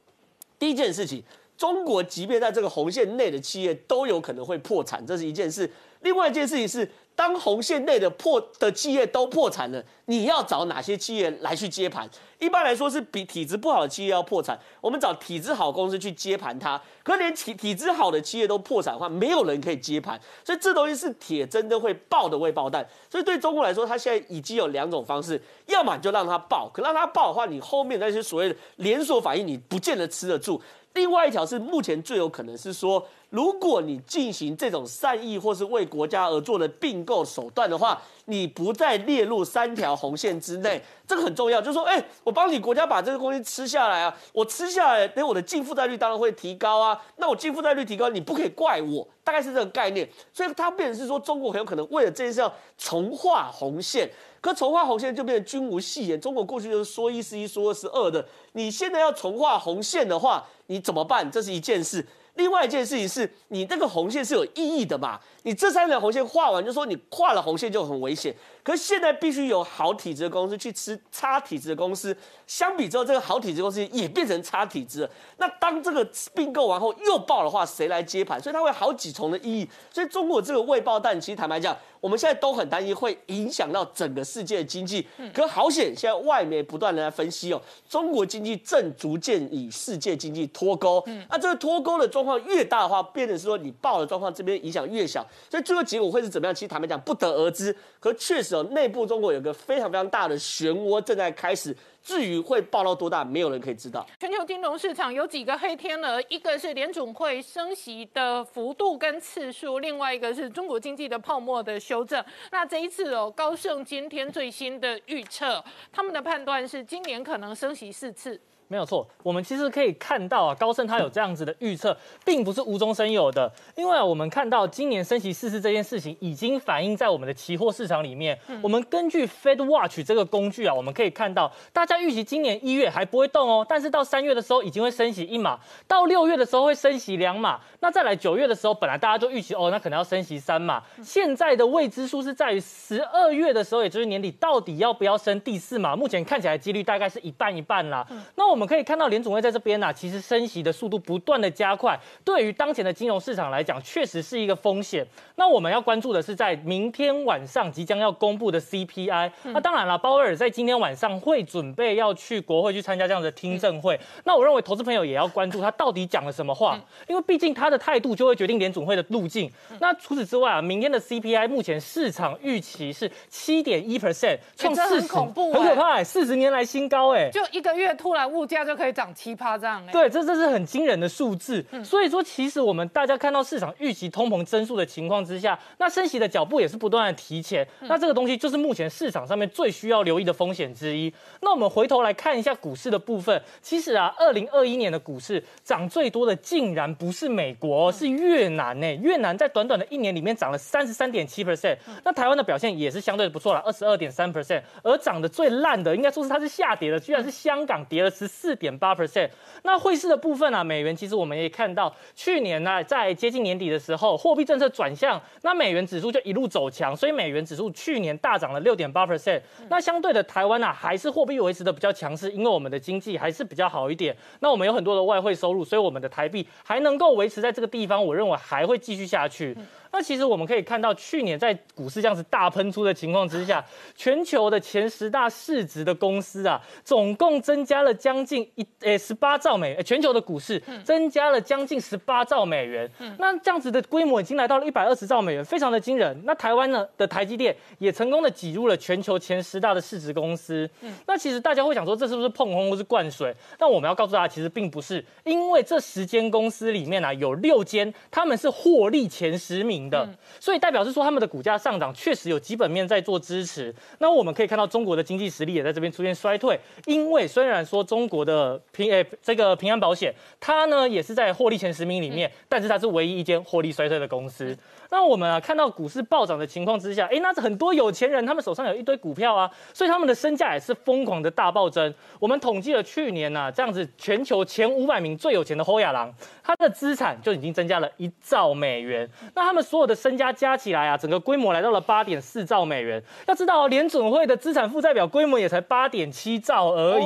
[0.58, 1.22] 第一件事情，
[1.58, 5.70] 中国即便在这个红线内的企业都有可能会破产，这是一件事，
[6.02, 6.90] 另外一件事情是。
[7.18, 12.08] 当红线内的破的企业都破产了，你要找哪些企业来去接盘？
[12.38, 16.80] 一般来说是比体质不好的企业要破产，我们找体质好公司去接盘它。
[17.02, 22.88] 可连体体质好的企业都破产的话，没有人可以接盘，所以这东西是铁真的会爆的未爆弹。
[23.10, 30.62] 所以对中国来说，它现在已经有两种方式，要么就让它爆，可让它爆的话，你后面那些所谓的连锁反应，你不见得吃得住。
[30.94, 33.04] 另外一条是目前最有可能是说。
[33.30, 41.62] 如果你进行这种善意或是为国家而做的并购手段的话，你不再列入三条红线之内，这个很重要。
[41.62, 47.02] 就是说，哎，我帮你国家把这个东西吃下来啊，我吃下来，等我的净负债率当然会提高啊。
[47.18, 50.10] 那我净负债率提高，你不可以怪我，大概是这个概念。
[50.34, 54.10] 所以它变成是说，中国很有可能为了这件事要重画红线，
[54.40, 56.20] 可重画红线就变成君无戏言。
[56.20, 61.30] 中国过去就是说一是一，说二是二的，你现在要重画红线的话，你怎么办？
[61.30, 62.06] 这是一件事。
[62.38, 65.20] 另外一件事情是你这个红线是有意义的嘛？
[65.44, 68.34] 你这三条红线画完，就说你跨了红线就很危险。
[68.68, 72.14] 可是现在必须有好体质的公司去吃差体质的公司，
[72.46, 75.10] 相比之后，这个好体质公司也变成差体质。
[75.38, 78.42] 那当这个并购完后又爆的话，谁来接盘？
[78.42, 79.70] 所以它会好几重的意义。
[79.90, 85.08] 所以中国这个未爆弹，其实坦白讲，我们现在都很担心会影响到整个世界的经济。
[85.34, 91.02] 可好险，现在外媒不断的来分析哦，中国经济正逐渐与世界经济脱钩。
[91.08, 96.54] 嗯那这个脱钩的状况越大的话，变成是说你爆的状况这边影响越小，所以最后结果会是怎么样？
[96.54, 97.74] 其实坦白讲不得而知。
[98.02, 101.76] 可确实内部中国有个非常非常大的漩涡正在开始。
[102.04, 104.08] 至于会爆到多大，没有人可以知道。
[104.18, 112.24] 全球金融市场有几个黑天鹅，一个是联总会升息的幅度跟次数，另外一个是中国经济的泡沫的修正。
[112.50, 118.40] 那这一次哦，高盛今天最新的预测，他们的判断是今年可能升息四次。
[118.70, 123.50] 没有错，我们其实可以看到啊，高盛他有这样子的预测，并不是无中生有的。
[123.76, 128.38] 因为啊，我们看到今年升息四次这件事情已经反映在我们的期货市场里面。
[128.62, 140.84] 我们根据 Fed Watch 这个工具啊，我们可以看到，大家预期今年一月还不会动哦，但是到三月的时候已经会升息一码，到六月的时候会升息两码，那再来九月的时候，本来大家就预期哦，那可能要升息三码。
[141.02, 145.96] 现在的未知数是在于十二月的时候，也就是年底，到底要不要升第四码？
[145.96, 148.06] 目前看起来几率大概是一半一半啦。
[148.36, 148.57] 那我。
[148.58, 155.06] 我们可以看到联总会在这边呢，其实升息的速度不断的加快，对于当前的金融市场来讲，确实是一个风险。
[155.36, 159.32] 那我们要关注的是在明天晚上即将要公布的 CPI。
[159.44, 164.00] 那当然了，鲍威尔在今天晚上会准备要去国会去参加这样的听证会。
[164.24, 169.48] 那我认为投资朋友也要关注他到底讲了什么话，因为毕竟他的态度就会决定联总会的路径。
[169.80, 178.47] 那除此之外啊，明天的 CPI 目前市场预期是七点一 percent，创四十恐怖，很可怕，四十年来新高哎，就一个月突然物。
[178.48, 181.64] 价就可以涨七趴这样哎，对，这这是很惊人的数字。
[181.84, 187.68] 所以说，其实我们大家看到市场预期通膨增速的情况之下，那升息的脚步也是不断的提前。
[187.82, 191.14] 那这个东西就是目前市场上面最需要留意的风险之一。
[191.42, 198.96] 那我们回头来看一下股市的部分，其实啊，二零二一年的股市涨最多的竟然不是美国，是越南呢。
[198.96, 201.78] 越南在短短的一年里面涨了三十三点七 percent。
[202.06, 204.62] 那台湾的表现也是相对的不错了，二十二点三 percent。
[204.84, 208.37] 而涨得最烂的，应该说是它是下跌的，居然是香港跌了十。
[208.38, 209.28] 四点八 percent，
[209.64, 219.42] 那汇市的部分啊，美元其实我们也看到，去年呢在接近年底的时候，货币政策转向，那美元指数就一路走强，所以美元指数去年大涨了六点八 percent。
[219.70, 224.16] 那相对的台湾呢，还是货币维持的比较强势，因为我们的经济还是比较好一点。
[224.42, 229.58] 那我们有很多的外汇收入，所以我们的台币还能够维持在这个地方，我认为还会继续下去。
[229.98, 242.88] 那其实我们可以看到，去年在股市这样子大喷出的情况之下，全球的前十大市值的公司啊，总共增加了将近一诶十八兆美，全球的股市增加了将近十八兆美元。
[243.18, 246.16] 那这样子的规模已经来到了一百二十兆美元，非常的惊人。
[246.26, 250.70] 那台湾呢的台积电也成功的挤入了全球前十大的市值公司。
[251.08, 253.36] 那其实大家会想说，这是不是碰空或是灌水？
[253.58, 259.87] 但我们要告诉大家，其实并不是，因为这十间公司里面啊，有六间他们是获利前十名。
[259.90, 260.08] 的，
[260.40, 263.74] 所以代表是说他们的股价上涨确实有基本面在做支持。
[264.00, 274.58] 那我们可以看到中国的经济实力也在这边出现衰退，因为虽然说中国的平诶这个平安保险，它呢也是在获利前十名里面，但是它是唯一一间获利衰退的公司。
[274.90, 281.94] 那我们啊看到股市暴涨的情况之下，哎，那是很多有钱人他们手上有一堆股票啊，所以他们的身价也是疯狂的大暴增。
[282.20, 286.14] 我们统计了去年呢，这样子全球前五百名最有钱的侯亚郎，
[286.48, 289.06] 他的资产就已经增加了一兆美元。
[289.36, 293.04] 那他们所有的身家加起来啊，整个规模来到了八点四兆美元。
[293.26, 297.06] 要知道，联准会的资产负债表规模也才八点七兆而已，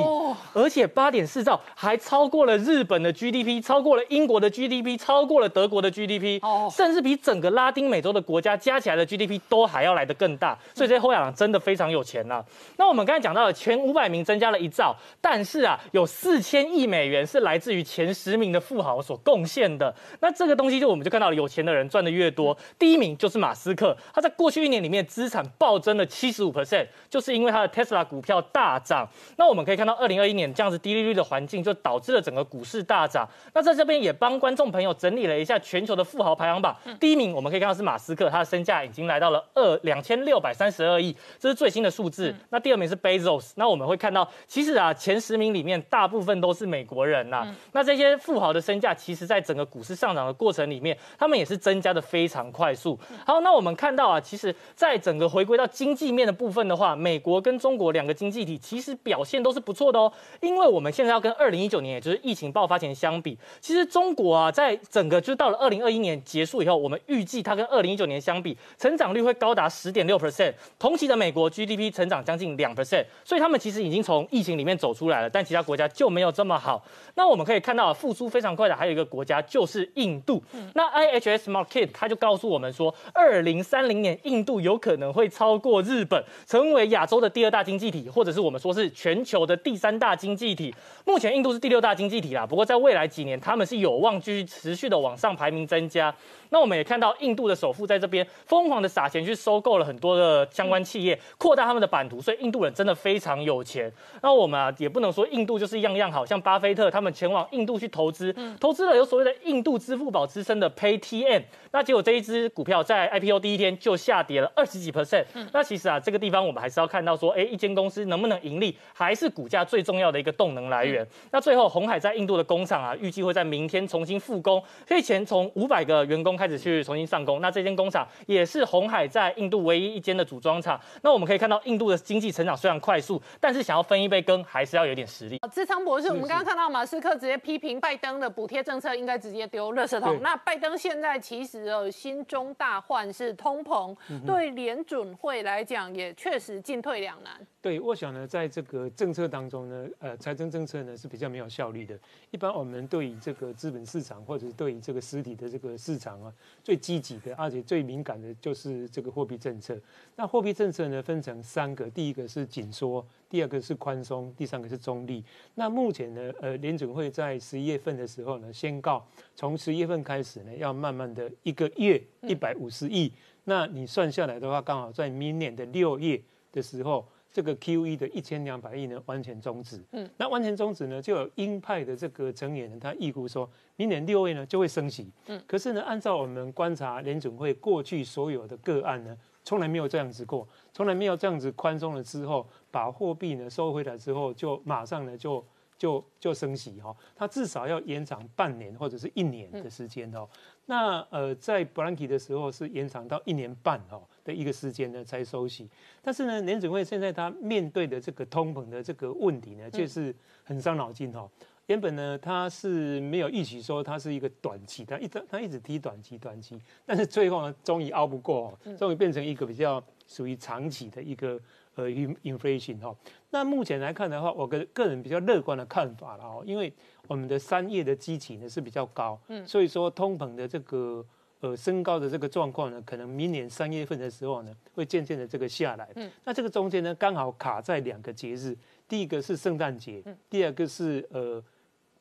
[0.54, 10.56] 而且八点四兆还超过了日本的 GDP，超过了英国的 GDP，超过了德国的 GDP，甚至比整个拉丁美洲的国家加起来的 GDP 都还要来得更大。
[10.72, 12.40] 所以这些后亚郎真的非常有钱呐。
[12.76, 19.94] 那我们刚才讲到了前五百名增加了一兆，但是啊，有四千亿美元是来自于前十名的富豪所贡献的。
[20.20, 22.54] 那这个东西就我们就看到了，有钱的人赚的越多。
[22.78, 29.08] 第一名就是马斯克，他在过去一年里面资产暴增了七十五 percent，就是因为他的 Tesla 股票大涨。
[29.38, 33.26] 那我们可以看到，二零二一年这样子低利率的环境，就导致了整个股市大涨。
[33.54, 42.34] 那在这边也帮观众朋友整理了一下全球的富豪排行榜，第一名我们可以看到是马斯克，他的身价已经来到了二两千六百三十二亿，这是最新的数字。
[42.50, 47.46] 那第二名是 Bezos，那我们会看到，其实啊前十名里面大部分都是美国人呐。
[47.72, 52.72] 那这些富豪的身价，其实在整个股市上涨的过程里面，他们也是增加的非常快。
[52.74, 60.10] 速好，那我们看到啊，其实在整个回归到经济面的部分的话，美国跟中国两个经济体其实表现都是不错的哦。
[60.40, 70.54] 因为我们现在要跟二零一九年，也就是疫情爆发前相比，其实中国啊，在整个就到了二零二一年结束以后，我们预计它跟二零一九年相比，成长率会高达十点六 percent。
[70.78, 76.82] 同期的美国 GDP 成长将近两 percent，所以他们其实已经从疫情里面走出来了，但其他国家就没有这么好。
[77.14, 80.42] 那我们可以看到复苏非常快的还有一个国家就是印度。
[80.74, 90.74] 那 IHS Market 它就告告诉我们说，二零三零年印度有可能会超过日本，成为亚洲的第二大经济体，或者是我们说是全球的第三大经济体。
[91.04, 96.14] 目前印度是第六大经济体啦，不过在未来几年，他们是有望继续持续的往上排名增加。
[96.48, 103.92] 那我们也看到印度的首富在这边疯狂的撒钱去收购了很多的相关企业，扩大他们的版图，所以印度人真的非常有钱。
[104.22, 115.24] 那我们啊也不能说印度就是样样好，像巴菲特他们前往印度去投资，投资了所谓的印度支付宝之称的 PayTM，那结果这一只股票在 IPO 第一天就下跌了二十几 percent。
[115.52, 121.06] 那其实啊这个地方我们还是要看到说，哎，一间公司能不能盈利，还是股价最重要的一个动能来源。
[121.30, 127.40] 那最后红海在印度的工厂啊，预计会在明天重新复工，可以前从五百个员工开始去重新上工。
[127.40, 130.78] 那这间工厂也是红海在印度唯一一间的组装厂。
[131.02, 135.38] 那我们可以看到，印度的经济成长虽然快速，但是想要分一杯羹，还是要有点实力。
[135.52, 140.20] 智昌博士，我们刚刚看到马斯克直接批评拜登的补贴政策应该直接丢垃圾桶。
[140.22, 143.96] 那拜登现在其实呃心中大患是通膨，
[144.26, 147.46] 对联准会来讲也确实进退两难。
[147.60, 151.96] 对，我想呢，在这个政策当中呢，呃，财政政策呢是比较没有效率的。
[152.30, 156.32] 一般我们对于这个资本市场或者是对于这个实体的这个市场啊，
[156.64, 159.78] 最积极的，而且最敏感的就是这个货币政策。
[160.16, 165.24] 那货币政策呢分成三个，第一个是紧缩，第二个是宽松，第三个是中立。
[165.54, 169.02] 那目前呢，呃，联准会在十一月份的时候呢，宣告
[169.34, 173.10] 从十一月份开始呢，要慢慢的一个月一百五十亿。
[173.44, 176.20] 那你算下来的话，刚好在明年的六月
[176.52, 177.08] 的时候。
[177.34, 179.82] 这个 Q E 的一千两百亿呢，完全终止。
[179.92, 185.10] 嗯，那完全终止呢，就有鹰派的这个成员呢，他预估说，明年六月呢就会升息。
[185.28, 195.44] 嗯，可是呢，按照我们观察联准会过去所有的个案呢，从来没有这样子过，从来没有这样子宽松了之后，把货币呢收回来之后，就马上呢就
[195.76, 196.94] 就就升息哈。
[197.14, 200.28] 它至少要延长半年或者是一年的时间哦。
[200.66, 204.00] 那呃，在 b r a n k 的时候是延长到一年半哈。
[204.24, 205.68] 的一个时间呢才收息，
[206.00, 211.28] 但是呢，联准会现在他面对的这个通膨的这个问题呢，却是很伤脑筋哈。
[211.66, 221.40] 原本呢，他是没有预期说它是一个短期，他一直他一直提短期短期，但是最后呢，终于熬不过，终于变成一个比较属于长期的一个
[221.74, 222.94] 呃 inflation 哈。
[223.30, 226.72] 那目前来看的话，我个个人比较乐观的看法了哦，因为
[227.06, 231.04] 我们的三月的基期呢是比较高，嗯，所以说通膨的这个。
[231.42, 235.90] 呃，升高的这个状况呢，可能明年三月份的时候呢，会渐渐的这个下来。
[235.96, 238.56] 嗯，那这个中间呢，刚好卡在两个节日，
[238.92, 241.42] 第一个是圣诞节，第二个是呃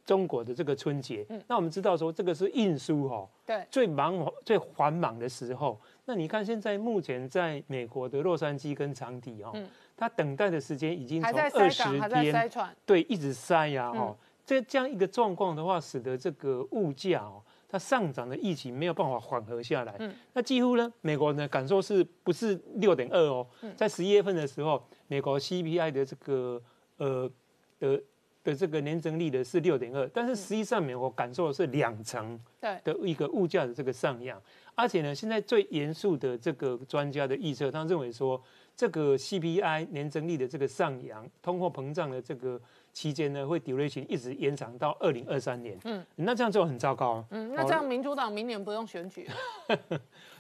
[0.06, 1.26] 中国的这个春节。
[1.30, 5.80] 嗯，那我们知道说这个是运输哈，对，最忙最繁忙的时候。
[6.04, 9.54] 那你看现在目前在美国的洛杉矶跟长堤哈，
[9.96, 12.52] 它等待的时间已经从二十天，
[12.86, 14.14] 对，一直塞呀哈。
[14.46, 17.42] 这这样一个状况的话，使得这个物价哦。
[17.70, 23.48] 它上涨的疫情没有办法缓和下来，嗯，那几乎呢，美国呢感受是不是六点二哦？
[23.78, 26.62] 在十一月份的时候，美国 CPI 的这个
[27.02, 27.32] 呃
[27.80, 28.02] 的
[28.44, 32.40] 的这个年增率的是六点二，但是实际上面我感受的是两成
[32.84, 34.42] 的一个物价的这个上扬，
[34.76, 38.42] 而且呢，现在最严肃的这个专家的预测，他认为说
[38.76, 42.62] 这个 CPI 年增率的这个上扬，通货膨胀的这个。
[42.94, 45.78] 期间呢，会 duration 一直延长到二零二三年。
[45.86, 47.24] 嗯，那这样就很糟糕。
[47.30, 49.28] 嗯，那这样民主党明年不用选举。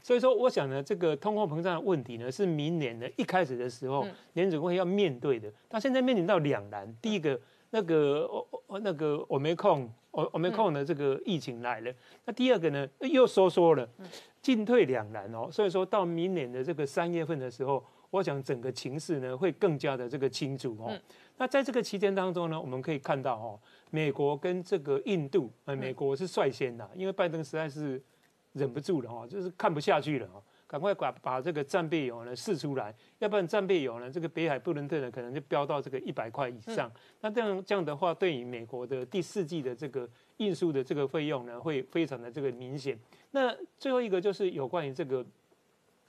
[0.03, 5.51] 所以说，我想呢，这个通货膨胀的问题呢，是明年的一开始的时候，联准会要面对的。
[5.69, 8.27] 他现在面临到两难，第一个，那个
[8.81, 11.93] 那个我没空，我我没空的这个疫情来了。
[12.25, 13.87] 那第二个呢，又收缩了，
[14.41, 15.47] 进退两难哦。
[15.51, 20.95] 所以说到明年的这个三月份的时候，我想整个情势呢，会更加的这个清楚哦。
[21.37, 27.99] 那在这个期间当中呢，我们可以看到哦，美国跟这个印度，呃，美国是率先的，因为拜登实在是
[28.53, 36.91] 忍不住了哦，就是看不下去了哦，赶快把把这个战备油呢试出来，要不然战备油呢，这个北海布伦特呢可能就飙到这个一百块以上。
[37.21, 42.99] 那这样这样的话，对于美国的第四季的这个运输的这个费用呢，会非常的这个明显。
[43.31, 45.25] 那最后一个就是有关于这个。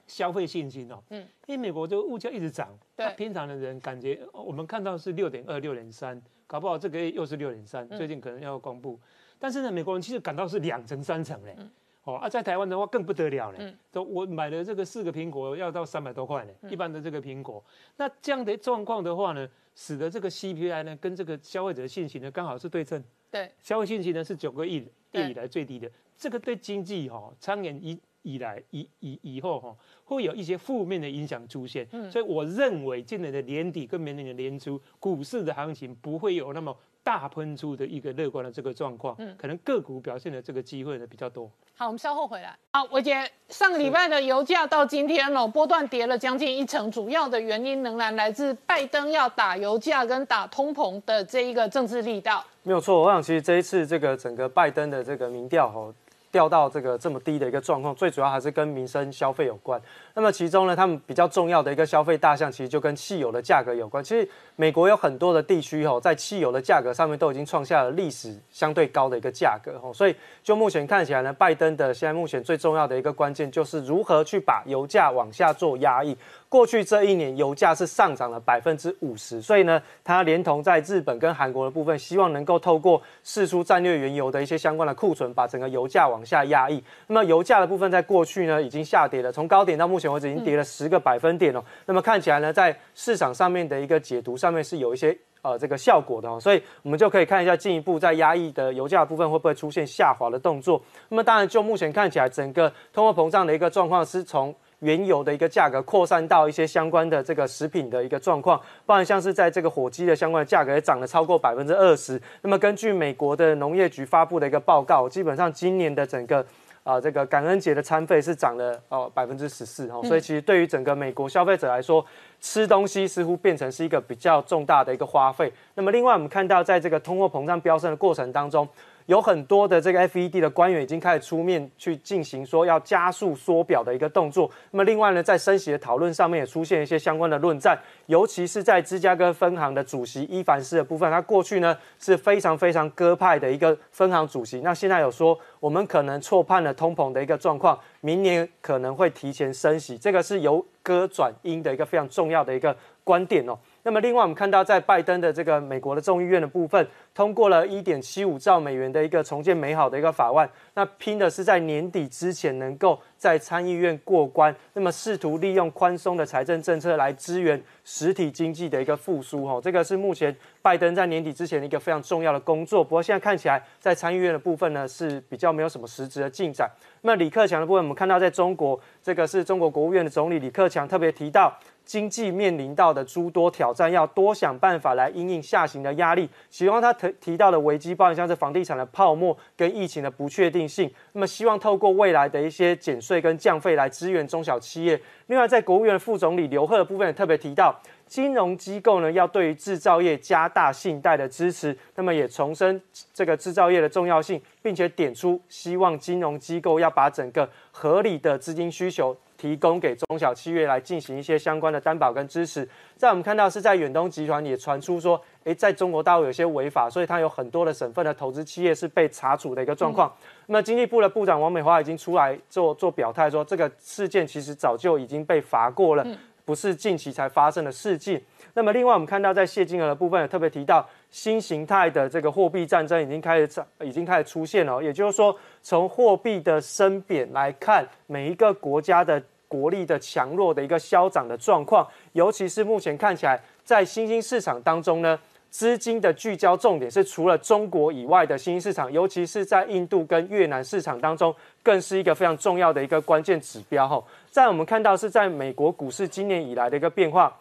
[0.06, 8.98] 消费信心哦，嗯，因为美国这个物价一直涨，对，平常的人感觉我们看到是六点二、六点三，搞不好这个月又是六点三，最近可能要公布。
[9.38, 11.56] 但是呢，美国人其实感到是两成、三成嘞，
[12.04, 17.64] 哦，啊，在台湾的话更不得了嘞，都我买的这个四个苹果要到三百多块呢，一般的这个苹果。
[17.96, 27.98] 那这样的状况的话呢，使得这个 CPI 呢跟这个消费者信心呢刚好是对称，对，消费信心呢是九个亿月以来最低的，这个对经济哈长远一。
[28.22, 41.50] 以来以以以后哈，会有一些负面的影响出现，所以我认为今年的年底跟明年的年初，股市的行情不会有那么大喷出的一个乐观的这个状况，可能个股表现的这个机会呢比较多。
[41.74, 42.56] 好，我们稍后回来。
[42.72, 52.44] 好，伟杰，上个礼拜的油价到今天哦，波段跌了将近一成，主要的原因仍然来自拜登要打油价跟打通膨的这一个政治力道。
[52.62, 55.92] 没有错，我想其实这一次这个整个拜登的这个民调哦。
[56.32, 59.80] 掉到这个这么低的一个状况，最主要还是跟民生消费有关。
[60.14, 64.02] 那么其中呢，他们比较重要的一个消费大项，其实就跟汽油的价格有关。
[64.02, 69.92] 其实美国有很多的地区哦，在汽油的价格上面都已经创下了历史相对高的一个价格哦。
[69.92, 76.16] 所以就目前看起来呢，拜登的现在目前最重要的一个关键，就是如何去把油价往下做压抑。
[76.48, 86.82] 过去这一年，油价是上涨了百分之五十，所以呢，它连同在日本跟韩国的部分，希望能够透过释出战略原油的一些相关的库存，把整个油价往下压抑。
[87.06, 91.64] 那么油价的部分，在过去呢，已经下跌了，从高点到目前为止已经跌了十个百分点了。
[91.86, 100.82] 那么看起来呢，在市场上面的一个解读上面是有一些呃这个效果的哦，所以我们就可以看一下进一步在压抑的油价部分会不会出现下滑的动作。
[101.08, 104.54] 那么当然，就目前看起来，整个通货膨胀的一个状况是从。
[104.82, 112.20] 原油的一个价格扩散到一些相关的这个食品的一个状况，包含像是在这个火鸡的相关的价格也涨了超过百分之二十。
[112.40, 116.44] 那么根据美国的农业局发布的一个报告，基本上今年的整个
[116.82, 122.04] 啊这个感恩节的餐费是涨了哦百分之十四哦，所以其实对于整个美国消费者来说，
[122.40, 125.52] 吃东西似乎变成是一个比较重大的一个花费。
[125.74, 128.68] 那么另外我们看到，在这个通货膨胀飙升的过程当中。
[129.06, 134.50] 有很多的这个 FED 的官员已经开始出面去进行说要加速缩表的一个动作。
[134.70, 144.60] 那么另外呢，在升息的讨论上面也出现一些相关的论战，尤其是在芝加哥分行的主席伊凡斯的部分，他过去呢是非常非常鸽派的一个分行主席。
[144.60, 153.58] 那现在有说我们可能错判了通膨的一个状况，明年可能会提前升息，这个是由鸽转鹰的一个非常重要的一个观点哦。
[153.84, 156.86] 那么另外我们看到在拜登的这个美国的众议院的部分。
[157.14, 172.82] 通过了一点七五兆美元的一个重建美好的一个法案，那拼的是在年底之前能够在参议院过关，那么试图利用宽松的财政政策来支援实体经济的一个复苏，哈，这个是目前拜登在年底之前的一个非常重要的工作。
[172.82, 176.70] 不过现在看起来，在参议院的部分呢是比较没有什么实质的进展。
[177.02, 181.54] 那李克强的部分，我们看到在中国，这个是中国国务院的总理李克强特别提到，
[181.84, 186.92] 经济面临到的诸多挑战，要多想办法来应应下行的压力，希望他。
[186.92, 195.00] 提提到的危机，包含像是房地产的泡沫跟疫情的不确定性，那么希望透过未来的一些减税跟降费来支援中小企业。
[195.26, 197.74] 另外，在国务院副总理刘鹤的部分也特别提到，
[198.06, 202.80] 金融机构呢要对于制造业加大信贷的支持，那么也重申
[203.14, 209.16] 这个制造业的重要性，并且点出希望金融机构要把整个合理的资金需求。
[209.42, 212.68] 提供给中小企业来进行一些相关的担保跟支持。
[212.96, 220.14] 在我们看到是在远东集团也传出说，诶，在中国大陆有些违法，所以它有很多的省份的投资企业是被查处的一个状况。
[220.46, 226.06] 那么经济部的部长王美华已经出来做做表态，说这个事件其实早就已经被罚过了，
[226.44, 228.22] 不是近期才发生的事件。
[228.54, 239.20] 那么另外我们看到在谢金额的部分也特别提到，新形态的这个货币战争已经开始已经开始出现了，也就是说从货币的升贬来看，每一个国家的。
[239.52, 245.18] 国力的强弱的一个消长的状况，尤其是目前看起来，在新兴市场当中呢，
[245.50, 253.86] 资金的聚焦重点是除了中国以外的新兴市场，尤其是在印度跟越南市场当中，更是一个非常重要的一个关键指标。
[253.86, 257.36] 哈，在我们看到是在美国股市今年以来的一个变化，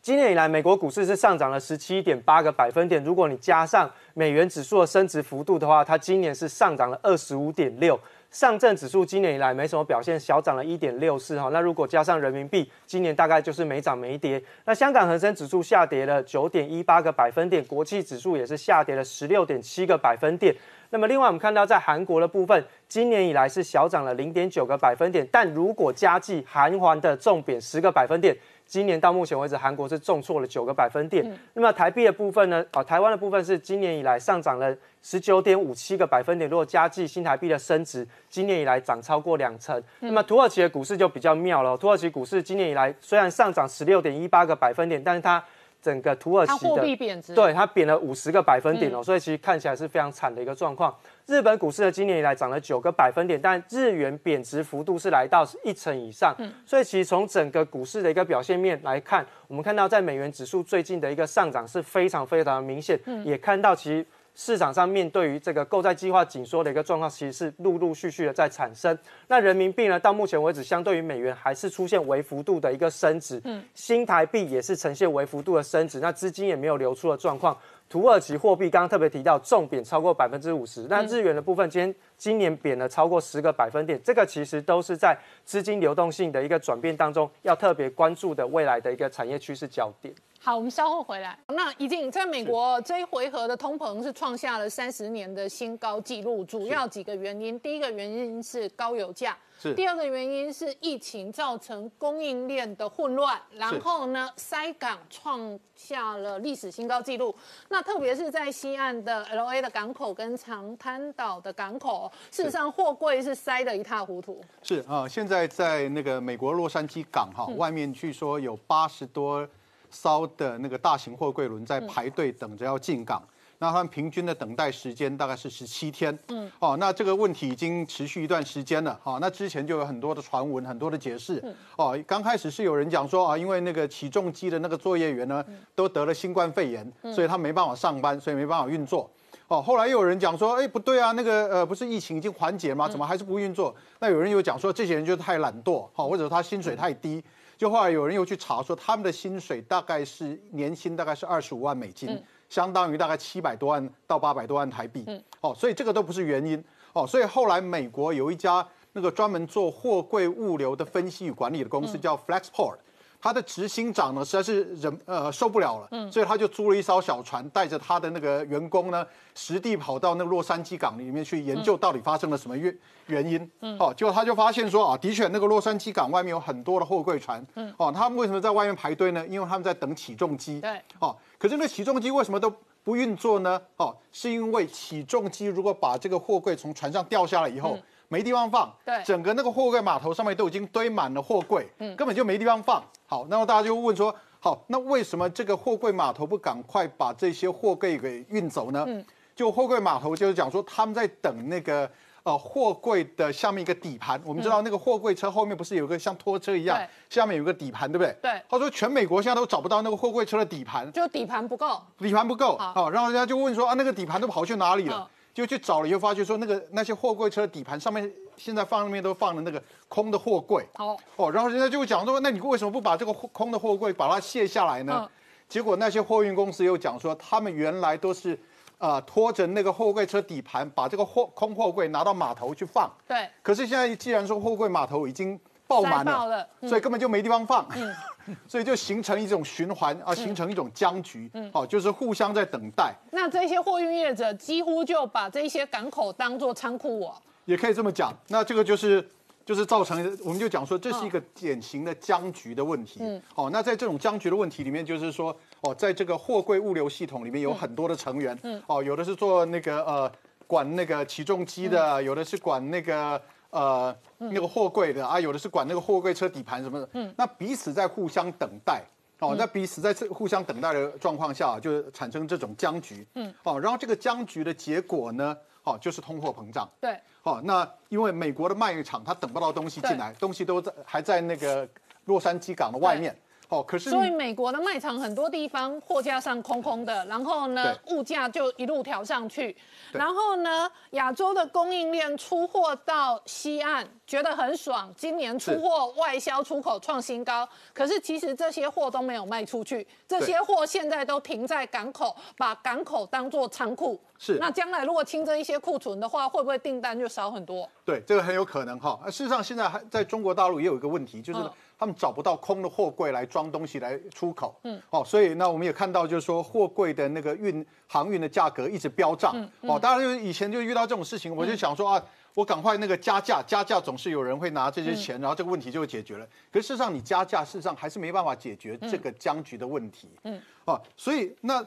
[0.00, 8.00] 今年以来美国股市是上涨了十七点八个百分点，如果你加上美元指数的升值幅度的话，它今年是上涨了二十五点六。
[8.30, 11.48] 上证指数今年以来没什么表现，小涨了一点六四哈。
[11.52, 14.40] 那如果加上人民币，今年大概就是没涨没跌。
[14.64, 20.54] 那香港恒生指数下跌了九点一八个百分点，国际指数也是下跌了十六点七个百分点。
[20.90, 28.36] 那么另外我们看到在韩国的部分，今年以来是小涨了零点九个百分点，但如果加计韩环的重贬十个百分点。
[28.70, 31.28] 今年到目前为止，韩国是重挫了九个百分点。
[31.54, 32.64] 那么台币的部分呢？
[32.70, 36.48] 啊，台湾的部分是今年以来上涨了十九点五七个百分点。
[36.48, 39.82] 如果加计新台币的升值，今年以来涨超过两成。
[39.98, 41.76] 那么土耳其的股市就比较妙了。
[41.76, 45.42] 土耳其股市今年以来虽然上涨十六点一八个百分点，但是它
[45.80, 50.94] 整个土耳其的货币贬值，对它贬了五十个百分点哦，所以其实看起来是非常惨的一个状况。
[51.26, 56.34] 日本股市呢，今年以来涨了九个百分点，但日元贬值幅度是来到一成以上，
[56.66, 64.04] 所以其实从整个股市的一个表现面来看，我们看到在美元指数最近的一个上涨是非常非常的明显，也看到其实
[64.34, 68.96] 市场上面对于这个购债计划紧缩的一个状况，其实是陆陆续续的在产生。
[69.28, 77.56] 那人民币呢，到目前为止，相对于美元还是出现微幅度的一个升值，嗯，新台币也是呈现微幅度的升值，那资金也没有流出的状况。
[77.90, 90.14] 土耳其货币刚刚特别提到重贬超过百分之五十，那日元的部分今天今年贬了超过十个百分点，这个其实都是在资金流动性的一个转变当中，要特别关注的未来的一个产业趋势焦点。
[90.38, 91.36] 好，我们稍后回来。
[91.48, 107.34] 那已经在美国这一回合的通膨是创下了三十年的新高纪录，主要几个原因，第一个原因是高油价，是第二个原因是疫情造成供应链的混乱，然后呢塞港创下了历史新高纪录。
[107.68, 114.42] 那特别是在西岸的 L A 的港口跟长滩岛的港口，事实上货柜是塞得一塌糊涂。
[114.62, 119.46] 是啊，现在在那个美国洛杉矶港哈，外面据说有八十多
[119.90, 123.22] 艘的那个大型货柜轮在排队等着要进港。
[123.62, 131.44] 那他们平均的等待时间大概是十七天，嗯，哦，那这个问题已经持续一段时间了，哈，那之前就有很多的传闻，很多的解释，
[131.76, 135.44] 哦，刚开始是有人讲说啊，因为那个起重机的那个作业员呢，
[135.74, 139.10] 都得了新冠肺炎，所以他没办法上班，所以没办法运作，
[139.48, 142.88] 哦，后来又有人讲说，哎，不对啊，那个呃，不是疫情已经缓解吗？
[142.88, 143.76] 怎么还是不运作？
[143.98, 147.22] 那有人又讲说，这些人就是太懒惰，哈，或者他薪水太低，
[147.58, 152.18] 就后来有人又去查说，他们的薪水大概是年薪大概是二十五万美金。
[152.50, 162.74] 相当于大概七百多万到八百多万台币，嗯，哦，所以这个都不是原因，哦，所以后来美国有一家那个专门做货柜物流的分析与管理的公司叫 Flexport，
[163.20, 179.26] 他的执行长呢实在是忍呃受不了了，嗯，所以他就租了一艘小船，带着他的那个员工呢，实地跑到那个洛杉矶港里面去研究到底发生了什么原原因，嗯，哦，结果他就发现说啊，的确那个洛杉矶港外面有很多的货柜船，嗯，哦，他们为什么在外面排队呢？
[179.26, 181.14] 因为他们在等起重机，对，哦。
[181.38, 182.52] 可是那起重机为什么都
[182.82, 183.60] 不运作呢？
[183.76, 187.78] 哦，是因为起重机如果把这个货柜从船上掉下来以后，
[188.10, 192.82] 没地方放，对，整个那个货柜码头上面都已经堆满了货柜，嗯，根本就没地方放。
[193.06, 198.84] 好，那么大家就问说，好，那为什么这个货柜码头不赶快把这些货柜给运走呢？
[198.88, 199.04] 嗯，
[199.36, 201.88] 就货柜码头就是讲说他们在等那个。
[202.22, 208.14] 呃，货柜的下面一个底盘，我们知道那个货柜车后面不是有个像拖车一样，下面有个底盘，对不对？
[208.20, 208.42] 对。
[208.46, 212.58] 他说全美国现在都找不到那个货柜车的底盘，就底盘不够，底盘不够。
[212.58, 215.08] 好，然后人家就问说啊，那个底盘都跑去哪里了？
[215.32, 220.66] 就去找了以后，发觉说那个那些货柜车底盘上面现在放那边都放了那个空的货柜。
[220.78, 220.96] 哦。
[221.16, 225.08] 哦，然后人家就讲说，那你为什么不把这个空的货柜把它卸下来呢？
[225.48, 228.38] 结果那些货运公司又讲说，他们原来都是。
[228.80, 232.90] 啊，拖着那个货柜车底盘，把这个货空货柜拿到码头去放。
[233.06, 233.28] 对。
[233.42, 235.38] 可是现在既然说货柜码头已经
[235.70, 237.64] 爆满了，所以根本就没地方放。
[237.76, 237.94] 嗯。
[238.46, 241.30] 所以就形成一种循环啊，形成一种僵局。
[241.34, 241.50] 嗯。
[241.54, 242.92] 哦，就是互相在等待。
[243.12, 247.14] 那这些货运业者几乎就把这些港口当做仓库哦。
[247.44, 248.12] 也可以这么讲。
[248.26, 249.08] 那这个就是。
[249.42, 253.00] 就是造成，我们就讲说这是一个典型的僵局的问题。
[253.00, 258.38] 嗯，哦，那在这种僵局的问题里面，就是说，哦，在这个货柜物流系统里面有很多的成员。
[258.44, 260.12] 嗯，哦，有的是做那个呃
[260.46, 263.20] 管那个起重机的，有的是管那个
[263.50, 266.88] 呃那个货柜的啊，有的是管那个货柜车底盘什么的。
[266.92, 268.82] 嗯，那彼此在互相等待。
[269.20, 273.06] 哦，那彼此在这互相等待的状况下，就产生这种僵局。
[273.16, 275.36] 嗯，哦，然后这个僵局的结果呢？
[275.62, 276.66] 哦，就是通货膨胀。
[276.80, 281.68] 对，哦，那因为美国的卖场它等不到东西进来，东西都在还在那个
[282.06, 283.14] 洛杉矶港的外面。
[283.50, 289.56] 哦，可是所以美国的卖场很多地方货架上空空的，然后呢，物价就一路调上去。
[289.90, 297.46] 然后呢，亚洲的供应链出货到西岸，觉得很爽，今年出货外销出口创新高。
[297.74, 304.00] 可是其实这些货都没有卖出去，这些货现在都停在港口，把港口当做仓库。
[304.16, 307.68] 是，那将来如果清这一些库存的话，会不会订单就少很多？
[307.84, 309.00] 对，这个很有可能哈。
[309.06, 311.40] 事实上，现在还在中国大陆也有一个问题，就是。
[311.80, 322.04] 他们找不到空的货柜来装东西来出口，嗯，哦，所以那我们也看到，就是说货柜的那个运航运的价格一直飙涨，哦，当然就是以前就遇到这种事情，我就想说啊，
[322.34, 326.28] 我赶快那个加价，加价总是有人会拿这些钱，然后这个问题就会解决了。
[326.52, 331.66] 可事实上，你加价，事实上还是没办法解决这个僵局的问题，嗯，哦，所以那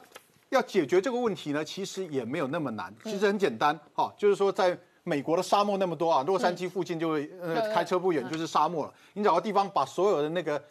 [0.50, 4.78] 要解决这个问题呢，其实也没有那么难，其实很简单，哈，就是说在。
[5.04, 8.92] 美国的沙漠那么多啊，洛杉矶附近就呃开车不远就是沙漠了。
[9.12, 10.62] 你找个地方把所有的那个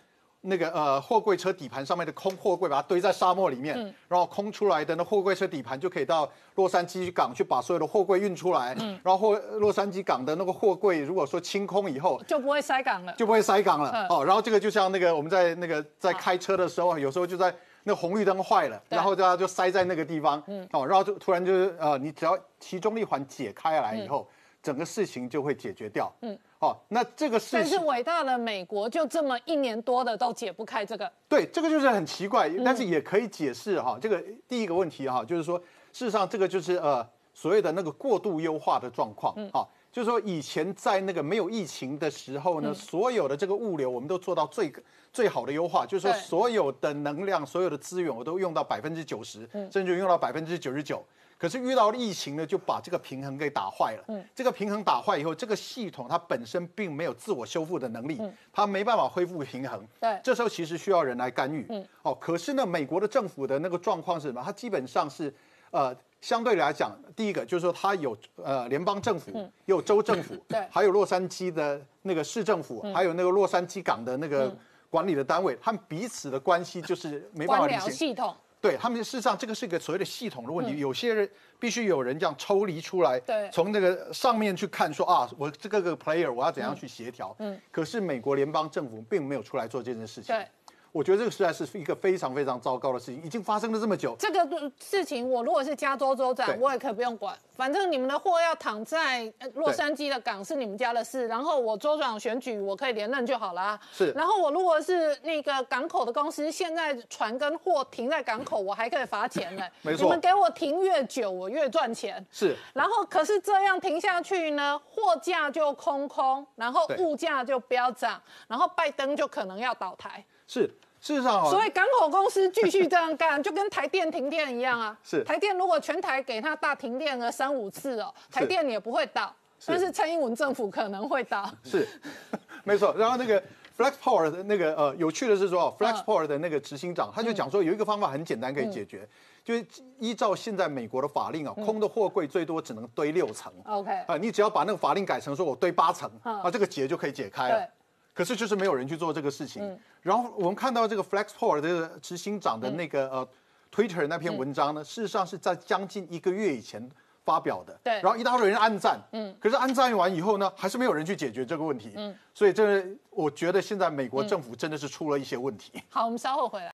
[0.42, 3.78] 那个呃货柜车底盘上面的空货柜把它堆在沙漠里面，
[4.08, 8.76] 然后空出来的那货柜车底盘就可以到洛杉矶港去把所有的货柜运出来。
[9.04, 14.08] 然后洛杉矶港的那个货柜如果说清空以后，就不会塞港了，就不会塞港了。
[14.10, 17.54] 哦，然后这个就像那个我们在那个在开车的时候，有时候就在。
[17.84, 24.28] 那红绿灯坏了，然后大家就塞在那个地方，嗯哦，然后就突然就是呃，你只要其中一环解开来以后，
[24.62, 26.12] 整个事情就会解决掉。
[26.22, 33.98] 嗯，哦，那这个事但是情伟大的美国就这么一年多的都解不开这个，对这个就是很奇怪，但是也可以解释哈。
[34.02, 35.60] 这个第一个问题哈，就是说
[35.92, 39.68] 事实上这个就是呃所谓的那个过度优化的状况，哈。
[39.94, 44.74] 就是说，以前在那个没有疫情的时候呢，所有的这个物流我们都做到最
[45.14, 51.06] 最好的优化，就是说所有的能量、所有的资源我都用到百分之九十，甚至用到百分之九十九。
[51.38, 54.24] 可是遇到了疫情呢，就把这个平衡给打坏了。
[54.34, 58.20] 这个平衡打坏以后，这个系统它本身并没有自我修复的能力，
[58.52, 59.86] 它没办法恢复平衡。
[60.00, 61.68] 对这时候其实需要人来干预。
[62.02, 64.42] 哦，可是呢，美国的政府的那个状况是什么？
[64.44, 65.32] 它基本上是，
[65.74, 74.56] 呃，相对来讲，第一个就是说它有呃联邦政府，也有州政府，对还有洛杉矶的那个市政府，还有那个洛杉矶港的那个
[74.92, 77.90] 管理的单位，他们彼此的关系就是没办法理解。
[77.90, 81.28] 系统，对他们事实上这个是一个所谓的系统的问题，有些人
[81.60, 90.48] 必须有人这样抽离出来，对从那个上面去看说啊，我这个个 player 我要怎样去协调，嗯，可是美国联邦政府并没有出来做这件事情，对。
[90.94, 103.80] 我觉得这个实在是一个非常非常糟糕的事情，已经发生了这么久，这个事情，我如果是加州州长，我也可以不用管，反正你们的货要躺在呃洛杉矶的港是你们家的事，然后我州长选举我可以连任就好了啊。
[103.92, 109.66] 是然后我如果是那个港口的公司，现在船跟货停在港口，我还可以罚钱呢。
[109.82, 112.24] 没错你们给我停越久，我越赚钱。
[112.32, 120.24] 是然后可是这样停下去呢，货架就空空，然后物价就飙涨，然后拜登就可能要倒台。
[120.54, 120.68] 是
[121.02, 124.98] 事实上哦，所以港口公司继续这样干，就跟台电停电一样啊。
[125.04, 129.34] 是台电如果全台给它大停电个三五次哦，台电也不会倒，
[129.66, 131.50] 但是蔡英文政府可能会倒。
[131.64, 131.88] 是，
[132.64, 132.94] 没错。
[132.98, 133.42] 然后那个
[133.78, 139.06] Flex Power 的那个呃，有趣的是说哦，Flex Power 的那个执行长他就讲说有一个方法很简单可以解决，
[139.44, 139.66] 就是
[140.00, 143.52] 依照现在美国的法令啊，空的货柜最多只能堆六层。
[143.66, 147.68] OK，啊，你只要把那个法令改成说我堆八层，嗯啊，这个结就可以解开了对。
[148.14, 149.80] 可是就是没有人去做这个事情。
[150.02, 153.28] 然后我们看到这个 FlexPort 的这个执行长的那个呃
[153.74, 156.88] Twitter 那篇文章呢，事实上是在将近一个月以前
[157.26, 157.78] 发表的。
[157.84, 161.94] 对然后一大堆人按赞，嗯，可是按赞完以后呢，还是没有人去解决这个问题。
[161.96, 165.82] 嗯，所以这我觉得现在美国政府真的是出了一些问题。
[165.90, 166.72] 好，我们稍后回来。